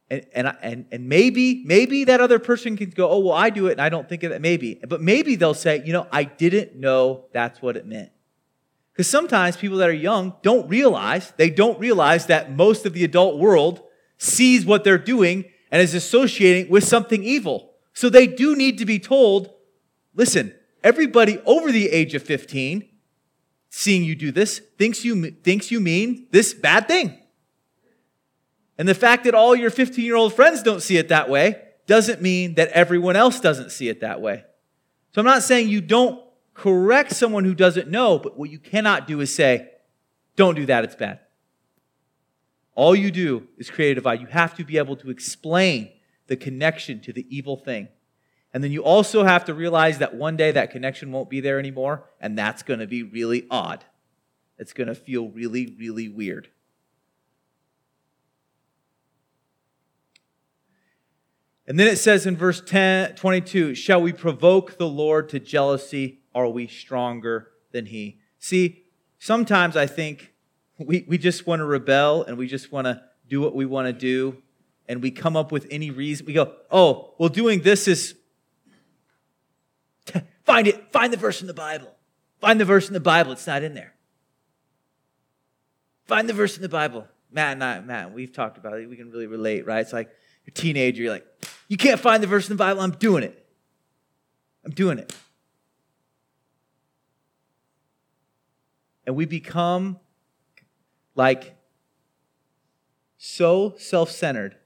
And, 0.08 0.24
and, 0.32 0.56
and, 0.62 0.86
and 0.92 1.08
maybe, 1.08 1.64
maybe 1.64 2.04
that 2.04 2.20
other 2.20 2.38
person 2.38 2.76
can 2.76 2.90
go, 2.90 3.10
oh, 3.10 3.18
well, 3.18 3.34
I 3.34 3.50
do 3.50 3.66
it 3.66 3.72
and 3.72 3.80
I 3.80 3.88
don't 3.88 4.08
think 4.08 4.22
of 4.22 4.30
that. 4.30 4.40
Maybe. 4.40 4.80
But 4.88 5.00
maybe 5.00 5.34
they'll 5.34 5.54
say, 5.54 5.82
you 5.84 5.92
know, 5.92 6.06
I 6.12 6.24
didn't 6.24 6.76
know 6.76 7.24
that's 7.32 7.60
what 7.60 7.76
it 7.76 7.86
meant. 7.86 8.10
Because 8.92 9.08
sometimes 9.08 9.56
people 9.56 9.78
that 9.78 9.88
are 9.88 9.92
young 9.92 10.34
don't 10.42 10.68
realize, 10.68 11.32
they 11.36 11.50
don't 11.50 11.78
realize 11.78 12.26
that 12.26 12.52
most 12.52 12.86
of 12.86 12.94
the 12.94 13.04
adult 13.04 13.38
world 13.38 13.82
sees 14.16 14.64
what 14.64 14.84
they're 14.84 14.96
doing 14.96 15.44
and 15.70 15.82
is 15.82 15.94
associating 15.94 16.70
with 16.70 16.84
something 16.84 17.22
evil. 17.22 17.74
So 17.92 18.08
they 18.08 18.26
do 18.26 18.56
need 18.56 18.78
to 18.78 18.86
be 18.86 18.98
told, 18.98 19.50
listen, 20.14 20.54
everybody 20.82 21.40
over 21.44 21.72
the 21.72 21.88
age 21.90 22.14
of 22.14 22.22
15 22.22 22.88
seeing 23.68 24.04
you 24.04 24.14
do 24.14 24.32
this 24.32 24.60
thinks 24.78 25.04
you, 25.04 25.30
thinks 25.30 25.70
you 25.70 25.80
mean 25.80 26.28
this 26.30 26.54
bad 26.54 26.88
thing. 26.88 27.18
And 28.78 28.88
the 28.88 28.94
fact 28.94 29.24
that 29.24 29.34
all 29.34 29.54
your 29.54 29.70
15 29.70 30.04
year 30.04 30.16
old 30.16 30.34
friends 30.34 30.62
don't 30.62 30.82
see 30.82 30.96
it 30.96 31.08
that 31.08 31.28
way 31.28 31.60
doesn't 31.86 32.20
mean 32.20 32.54
that 32.54 32.68
everyone 32.70 33.16
else 33.16 33.40
doesn't 33.40 33.70
see 33.70 33.88
it 33.88 34.00
that 34.00 34.20
way. 34.20 34.44
So 35.12 35.20
I'm 35.20 35.26
not 35.26 35.42
saying 35.42 35.68
you 35.68 35.80
don't 35.80 36.22
correct 36.52 37.14
someone 37.14 37.44
who 37.44 37.54
doesn't 37.54 37.88
know, 37.88 38.18
but 38.18 38.38
what 38.38 38.50
you 38.50 38.58
cannot 38.58 39.06
do 39.06 39.20
is 39.20 39.34
say, 39.34 39.70
don't 40.36 40.54
do 40.54 40.66
that, 40.66 40.84
it's 40.84 40.94
bad. 40.94 41.20
All 42.74 42.94
you 42.94 43.10
do 43.10 43.48
is 43.56 43.70
create 43.70 43.92
a 43.92 43.94
divide. 43.96 44.20
You 44.20 44.26
have 44.26 44.54
to 44.56 44.64
be 44.64 44.76
able 44.76 44.96
to 44.96 45.10
explain 45.10 45.90
the 46.26 46.36
connection 46.36 47.00
to 47.02 47.12
the 47.12 47.26
evil 47.34 47.56
thing. 47.56 47.88
And 48.52 48.62
then 48.62 48.72
you 48.72 48.82
also 48.84 49.24
have 49.24 49.44
to 49.46 49.54
realize 49.54 49.98
that 49.98 50.14
one 50.14 50.36
day 50.36 50.50
that 50.50 50.70
connection 50.70 51.12
won't 51.12 51.30
be 51.30 51.40
there 51.40 51.58
anymore, 51.58 52.04
and 52.20 52.38
that's 52.38 52.62
going 52.62 52.80
to 52.80 52.86
be 52.86 53.02
really 53.02 53.46
odd. 53.50 53.84
It's 54.58 54.72
going 54.72 54.88
to 54.88 54.94
feel 54.94 55.28
really, 55.28 55.74
really 55.78 56.08
weird. 56.08 56.48
And 61.68 61.78
then 61.78 61.88
it 61.88 61.96
says 61.96 62.26
in 62.26 62.36
verse 62.36 62.60
10, 62.60 63.16
22, 63.16 63.74
shall 63.74 64.00
we 64.00 64.12
provoke 64.12 64.78
the 64.78 64.88
Lord 64.88 65.28
to 65.30 65.40
jealousy? 65.40 66.20
Are 66.34 66.48
we 66.48 66.68
stronger 66.68 67.48
than 67.72 67.86
he? 67.86 68.20
See, 68.38 68.84
sometimes 69.18 69.76
I 69.76 69.86
think 69.86 70.32
we, 70.78 71.04
we 71.08 71.18
just 71.18 71.46
want 71.46 71.60
to 71.60 71.64
rebel 71.64 72.22
and 72.22 72.38
we 72.38 72.46
just 72.46 72.70
want 72.70 72.86
to 72.86 73.02
do 73.28 73.40
what 73.40 73.54
we 73.54 73.66
want 73.66 73.86
to 73.88 73.92
do. 73.92 74.42
And 74.88 75.02
we 75.02 75.10
come 75.10 75.36
up 75.36 75.50
with 75.50 75.66
any 75.70 75.90
reason. 75.90 76.26
We 76.26 76.32
go, 76.32 76.52
oh, 76.70 77.14
well, 77.18 77.28
doing 77.28 77.62
this 77.62 77.88
is, 77.88 78.14
find 80.44 80.68
it, 80.68 80.92
find 80.92 81.12
the 81.12 81.16
verse 81.16 81.40
in 81.40 81.48
the 81.48 81.54
Bible. 81.54 81.92
Find 82.40 82.60
the 82.60 82.64
verse 82.64 82.86
in 82.86 82.94
the 82.94 83.00
Bible. 83.00 83.32
It's 83.32 83.46
not 83.48 83.64
in 83.64 83.74
there. 83.74 83.94
Find 86.04 86.28
the 86.28 86.34
verse 86.34 86.54
in 86.54 86.62
the 86.62 86.68
Bible. 86.68 87.08
Matt 87.32 87.54
and 87.54 87.64
I, 87.64 87.80
Matt, 87.80 88.12
we've 88.12 88.32
talked 88.32 88.58
about 88.58 88.78
it. 88.78 88.88
We 88.88 88.96
can 88.96 89.10
really 89.10 89.26
relate, 89.26 89.66
right? 89.66 89.80
It's 89.80 89.92
like, 89.92 90.10
you're 90.46 90.52
a 90.52 90.54
teenager, 90.54 91.02
you're 91.02 91.12
like, 91.12 91.26
you 91.68 91.76
can't 91.76 92.00
find 92.00 92.22
the 92.22 92.26
verse 92.26 92.48
in 92.48 92.56
the 92.56 92.58
Bible, 92.58 92.80
I'm 92.80 92.92
doing 92.92 93.24
it. 93.24 93.44
I'm 94.64 94.72
doing 94.72 94.98
it. 94.98 95.14
And 99.06 99.14
we 99.14 99.26
become 99.26 99.98
like 101.14 101.56
so 103.16 103.74
self 103.78 104.10
centered, 104.10 104.56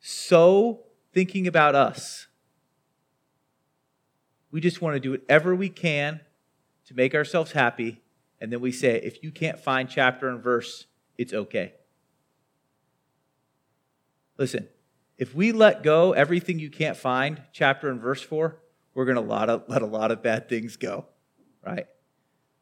so 0.00 0.80
thinking 1.12 1.46
about 1.46 1.74
us. 1.74 2.26
We 4.50 4.60
just 4.60 4.80
want 4.80 4.94
to 4.94 5.00
do 5.00 5.10
whatever 5.10 5.54
we 5.54 5.68
can 5.68 6.20
to 6.86 6.94
make 6.94 7.14
ourselves 7.14 7.52
happy. 7.52 8.00
And 8.40 8.50
then 8.50 8.60
we 8.60 8.72
say, 8.72 9.00
if 9.02 9.22
you 9.22 9.30
can't 9.30 9.58
find 9.58 9.88
chapter 9.90 10.28
and 10.28 10.42
verse, 10.42 10.86
it's 11.18 11.34
okay. 11.34 11.74
Listen, 14.38 14.68
if 15.16 15.34
we 15.34 15.50
let 15.52 15.82
go 15.82 16.12
everything 16.12 16.58
you 16.58 16.70
can't 16.70 16.96
find, 16.96 17.42
chapter 17.52 17.90
and 17.90 18.00
verse 18.00 18.22
4, 18.22 18.56
we're 18.94 19.04
going 19.04 19.16
to 19.16 19.64
let 19.68 19.82
a 19.82 19.86
lot 19.86 20.10
of 20.12 20.22
bad 20.22 20.48
things 20.48 20.76
go, 20.76 21.06
right? 21.64 21.86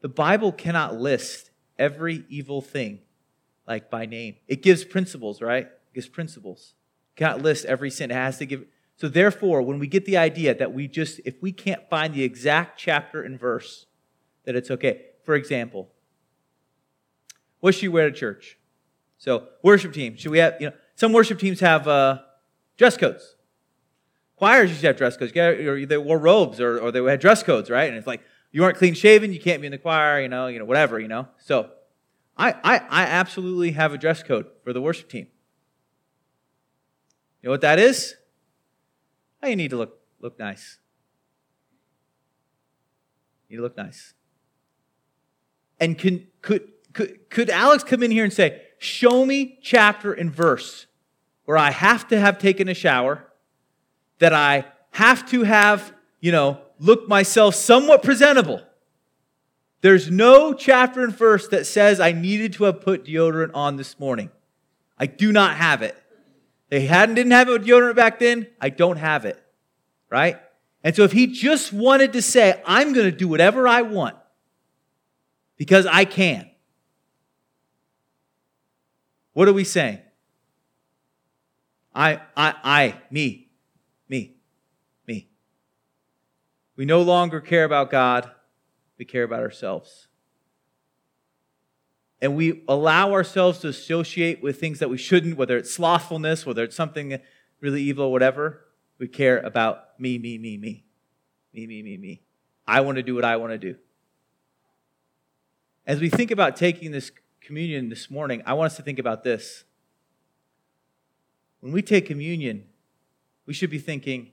The 0.00 0.08
Bible 0.08 0.52
cannot 0.52 0.98
list 0.98 1.50
every 1.78 2.24
evil 2.28 2.60
thing 2.62 3.00
like 3.66 3.90
by 3.90 4.06
name. 4.06 4.36
It 4.48 4.62
gives 4.62 4.84
principles, 4.84 5.42
right? 5.42 5.66
It 5.66 5.94
gives 5.94 6.08
principles. 6.08 6.74
It 7.14 7.18
cannot 7.18 7.42
list 7.42 7.66
every 7.66 7.90
sin. 7.90 8.10
It 8.10 8.14
has 8.14 8.38
to 8.38 8.46
give. 8.46 8.64
So 8.96 9.08
therefore, 9.08 9.60
when 9.62 9.78
we 9.78 9.86
get 9.86 10.06
the 10.06 10.16
idea 10.16 10.54
that 10.54 10.72
we 10.72 10.88
just, 10.88 11.20
if 11.24 11.42
we 11.42 11.52
can't 11.52 11.88
find 11.90 12.14
the 12.14 12.22
exact 12.22 12.78
chapter 12.78 13.22
and 13.22 13.38
verse, 13.38 13.86
that 14.44 14.56
it's 14.56 14.70
okay. 14.70 15.02
For 15.24 15.34
example, 15.34 15.88
what 17.60 17.74
should 17.74 17.82
you 17.82 17.92
wear 17.92 18.08
to 18.08 18.16
church? 18.16 18.58
So 19.18 19.48
worship 19.62 19.92
team, 19.92 20.16
should 20.16 20.30
we 20.30 20.38
have, 20.38 20.54
you 20.60 20.68
know, 20.68 20.76
some 20.96 21.12
worship 21.12 21.38
teams 21.38 21.60
have 21.60 21.86
uh, 21.86 22.18
dress 22.76 22.96
codes. 22.96 23.36
Choirs 24.36 24.70
used 24.70 24.80
to 24.80 24.88
have 24.88 24.96
dress 24.96 25.16
codes. 25.16 25.32
They 25.32 25.98
wore 25.98 26.18
robes 26.18 26.60
or, 26.60 26.78
or 26.78 26.90
they 26.90 27.02
had 27.04 27.20
dress 27.20 27.42
codes, 27.42 27.70
right? 27.70 27.88
And 27.88 27.96
it's 27.96 28.06
like, 28.06 28.22
you 28.50 28.64
aren't 28.64 28.78
clean 28.78 28.94
shaven, 28.94 29.32
you 29.32 29.40
can't 29.40 29.60
be 29.60 29.66
in 29.66 29.72
the 29.72 29.78
choir, 29.78 30.20
you 30.20 30.28
know, 30.28 30.46
you 30.46 30.58
know, 30.58 30.64
whatever, 30.64 30.98
you 30.98 31.08
know. 31.08 31.28
So 31.38 31.70
I, 32.36 32.52
I, 32.64 32.78
I 32.88 33.02
absolutely 33.02 33.72
have 33.72 33.92
a 33.92 33.98
dress 33.98 34.22
code 34.22 34.46
for 34.64 34.72
the 34.72 34.80
worship 34.80 35.08
team. 35.08 35.26
You 37.42 37.48
know 37.48 37.50
what 37.50 37.60
that 37.60 37.78
is? 37.78 38.14
Oh, 39.42 39.48
you 39.48 39.56
need 39.56 39.70
to 39.70 39.76
look, 39.76 39.98
look 40.20 40.38
nice. 40.38 40.78
You 43.48 43.60
look 43.60 43.76
nice. 43.76 44.14
And 45.78 45.98
can, 45.98 46.26
could, 46.40 46.68
could, 46.94 47.28
could 47.28 47.50
Alex 47.50 47.84
come 47.84 48.02
in 48.02 48.10
here 48.10 48.24
and 48.24 48.32
say, 48.32 48.62
show 48.78 49.24
me 49.24 49.58
chapter 49.62 50.12
and 50.12 50.30
verse 50.32 50.86
where 51.44 51.56
I 51.56 51.70
have 51.70 52.08
to 52.08 52.18
have 52.18 52.38
taken 52.38 52.68
a 52.68 52.74
shower, 52.74 53.24
that 54.18 54.32
I 54.32 54.64
have 54.90 55.28
to 55.30 55.44
have 55.44 55.92
you 56.20 56.32
know, 56.32 56.60
look 56.78 57.08
myself 57.08 57.54
somewhat 57.54 58.02
presentable. 58.02 58.60
There's 59.80 60.10
no 60.10 60.54
chapter 60.54 61.04
and 61.04 61.16
verse 61.16 61.48
that 61.48 61.66
says 61.66 62.00
I 62.00 62.12
needed 62.12 62.54
to 62.54 62.64
have 62.64 62.80
put 62.80 63.04
deodorant 63.04 63.52
on 63.54 63.76
this 63.76 64.00
morning. 64.00 64.30
I 64.98 65.06
do 65.06 65.30
not 65.30 65.56
have 65.56 65.82
it. 65.82 65.96
They 66.68 66.86
hadn't 66.86 67.14
didn't 67.14 67.32
have 67.32 67.48
a 67.48 67.58
deodorant 67.58 67.94
back 67.94 68.18
then. 68.18 68.48
I 68.60 68.70
don't 68.70 68.96
have 68.96 69.24
it. 69.24 69.40
Right? 70.10 70.40
And 70.82 70.96
so 70.96 71.04
if 71.04 71.12
he 71.12 71.28
just 71.28 71.72
wanted 71.72 72.14
to 72.14 72.22
say, 72.22 72.60
I'm 72.66 72.92
going 72.92 73.08
to 73.08 73.16
do 73.16 73.28
whatever 73.28 73.68
I 73.68 73.82
want 73.82 74.16
because 75.56 75.86
I 75.86 76.04
can. 76.04 76.50
What 79.36 79.48
are 79.48 79.52
we 79.52 79.64
saying? 79.64 79.98
I, 81.94 82.22
I, 82.34 82.54
I, 82.64 82.94
me, 83.10 83.50
me, 84.08 84.38
me. 85.06 85.28
We 86.74 86.86
no 86.86 87.02
longer 87.02 87.42
care 87.42 87.64
about 87.64 87.90
God, 87.90 88.30
we 88.96 89.04
care 89.04 89.24
about 89.24 89.40
ourselves. 89.40 90.08
And 92.22 92.34
we 92.34 92.64
allow 92.66 93.12
ourselves 93.12 93.58
to 93.58 93.68
associate 93.68 94.42
with 94.42 94.58
things 94.58 94.78
that 94.78 94.88
we 94.88 94.96
shouldn't, 94.96 95.36
whether 95.36 95.58
it's 95.58 95.70
slothfulness, 95.70 96.46
whether 96.46 96.64
it's 96.64 96.74
something 96.74 97.20
really 97.60 97.82
evil, 97.82 98.10
whatever. 98.10 98.64
We 98.98 99.06
care 99.06 99.40
about 99.40 100.00
me, 100.00 100.16
me, 100.16 100.38
me, 100.38 100.56
me. 100.56 100.86
Me, 101.52 101.66
me, 101.66 101.82
me, 101.82 101.98
me. 101.98 102.22
I 102.66 102.80
want 102.80 102.96
to 102.96 103.02
do 103.02 103.14
what 103.14 103.26
I 103.26 103.36
want 103.36 103.52
to 103.52 103.58
do. 103.58 103.76
As 105.86 106.00
we 106.00 106.08
think 106.08 106.30
about 106.30 106.56
taking 106.56 106.90
this 106.90 107.12
communion 107.46 107.88
this 107.88 108.10
morning, 108.10 108.42
I 108.44 108.54
want 108.54 108.72
us 108.72 108.76
to 108.76 108.82
think 108.82 108.98
about 108.98 109.22
this. 109.22 109.62
When 111.60 111.72
we 111.72 111.80
take 111.80 112.04
communion, 112.04 112.64
we 113.46 113.54
should 113.54 113.70
be 113.70 113.78
thinking, 113.78 114.32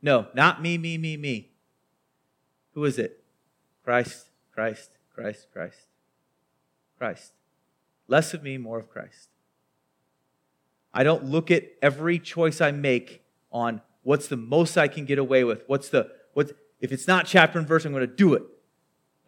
no, 0.00 0.26
not 0.32 0.62
me, 0.62 0.78
me, 0.78 0.96
me, 0.96 1.18
me. 1.18 1.50
Who 2.72 2.84
is 2.84 2.98
it? 2.98 3.22
Christ, 3.84 4.30
Christ, 4.54 4.90
Christ, 5.14 5.48
Christ. 5.52 5.76
Christ. 6.96 7.32
Less 8.08 8.32
of 8.32 8.42
me, 8.42 8.56
more 8.56 8.78
of 8.78 8.88
Christ. 8.88 9.28
I 10.94 11.04
don't 11.04 11.26
look 11.26 11.50
at 11.50 11.64
every 11.82 12.18
choice 12.18 12.62
I 12.62 12.70
make 12.70 13.22
on 13.52 13.82
what's 14.02 14.28
the 14.28 14.38
most 14.38 14.78
I 14.78 14.88
can 14.88 15.04
get 15.04 15.18
away 15.18 15.44
with. 15.44 15.62
What's 15.66 15.90
the 15.90 16.10
what 16.32 16.52
if 16.80 16.90
it's 16.90 17.06
not 17.06 17.26
chapter 17.26 17.58
and 17.58 17.68
verse, 17.68 17.84
I'm 17.84 17.92
going 17.92 18.08
to 18.08 18.14
do 18.14 18.32
it. 18.32 18.42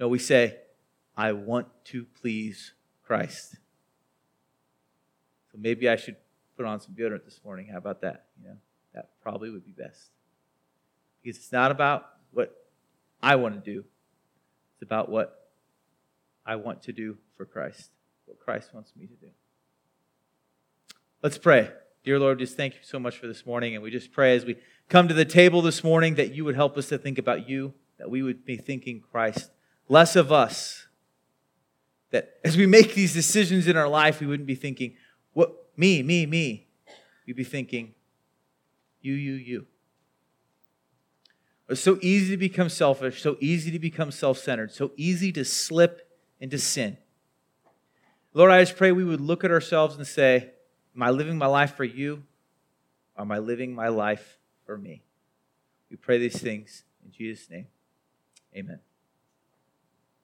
No, 0.01 0.09
we 0.09 0.19
say, 0.19 0.57
I 1.15 1.33
want 1.33 1.69
to 1.85 2.07
please 2.21 2.73
Christ. 3.13 3.57
So 5.51 5.59
maybe 5.59 5.87
I 5.87 5.97
should 5.97 6.17
put 6.57 6.65
on 6.65 6.81
some 6.81 6.95
deodorant 6.95 7.27
this 7.27 7.41
morning. 7.45 7.69
How 7.71 7.77
about 7.77 8.01
that? 8.01 8.25
You 8.41 8.49
know, 8.49 8.57
that 8.95 9.11
probably 9.23 9.51
would 9.51 9.67
be 9.67 9.73
best. 9.73 10.09
Because 11.23 11.37
it's 11.37 11.53
not 11.53 11.71
about 11.71 12.07
what 12.33 12.57
I 13.23 13.37
want 13.37 13.63
to 13.63 13.71
do. 13.71 13.85
It's 14.73 14.83
about 14.83 15.11
what 15.11 15.51
I 16.47 16.57
want 16.57 16.85
to 16.85 16.93
do 16.95 17.19
for 17.37 17.45
Christ, 17.45 17.91
what 18.25 18.39
Christ 18.39 18.73
wants 18.73 18.93
me 18.97 19.05
to 19.05 19.15
do. 19.15 19.29
Let's 21.23 21.37
pray. 21.37 21.71
Dear 22.05 22.19
Lord, 22.19 22.39
just 22.39 22.57
thank 22.57 22.73
you 22.73 22.81
so 22.83 22.99
much 22.99 23.19
for 23.19 23.27
this 23.27 23.45
morning. 23.45 23.75
And 23.75 23.83
we 23.83 23.91
just 23.91 24.11
pray 24.11 24.35
as 24.35 24.47
we 24.47 24.57
come 24.89 25.07
to 25.09 25.15
the 25.15 25.27
table 25.27 25.61
this 25.61 25.85
morning 25.85 26.15
that 26.15 26.33
you 26.33 26.47
would 26.47 26.55
help 26.55 26.79
us 26.79 26.89
to 26.89 26.97
think 26.97 27.19
about 27.19 27.47
you, 27.47 27.75
that 27.99 28.09
we 28.09 28.23
would 28.23 28.47
be 28.47 28.57
thinking 28.57 29.03
Christ, 29.03 29.51
less 29.87 30.17
of 30.17 30.33
us. 30.33 30.87
That 32.13 32.39
as 32.45 32.57
we 32.57 32.67
make 32.67 32.95
these 32.95 33.13
decisions 33.13 33.67
in 33.67 33.77
our 33.77 33.89
life, 33.89 34.21
we 34.21 34.27
wouldn't 34.27 34.47
be 34.47 34.55
thinking, 34.55 34.95
what, 35.33 35.53
me, 35.77 36.03
me, 36.03 36.27
me. 36.27 36.69
We'd 37.27 37.37
be 37.37 37.45
thinking, 37.45 37.95
you, 39.01 39.15
you, 39.15 39.33
you. 39.33 39.67
It's 41.69 41.81
so 41.81 41.99
easy 42.03 42.31
to 42.33 42.37
become 42.37 42.69
selfish, 42.69 43.23
so 43.23 43.37
easy 43.41 43.71
to 43.71 43.79
become 43.79 44.11
self 44.11 44.39
centered, 44.39 44.73
so 44.73 44.93
easy 44.97 45.33
to 45.33 45.45
slip 45.45 46.09
into 46.39 46.59
sin. 46.59 46.99
Lord, 48.35 48.51
I 48.51 48.61
just 48.63 48.77
pray 48.77 48.93
we 48.93 49.05
would 49.05 49.21
look 49.21 49.43
at 49.45 49.51
ourselves 49.51 49.97
and 49.97 50.07
say, 50.07 50.51
Am 50.95 51.03
I 51.03 51.11
living 51.11 51.39
my 51.39 51.47
life 51.47 51.75
for 51.75 51.85
you? 51.85 52.25
Or 53.17 53.23
am 53.23 53.33
I 53.33 53.39
living 53.39 53.75
my 53.75 53.89
life 53.89 54.39
for 54.67 54.77
me? 54.77 55.03
We 55.91 55.97
pray 55.97 56.19
these 56.19 56.41
things 56.41 56.85
in 57.05 57.11
Jesus' 57.11 57.49
name. 57.49 57.67
Amen. 58.55 58.81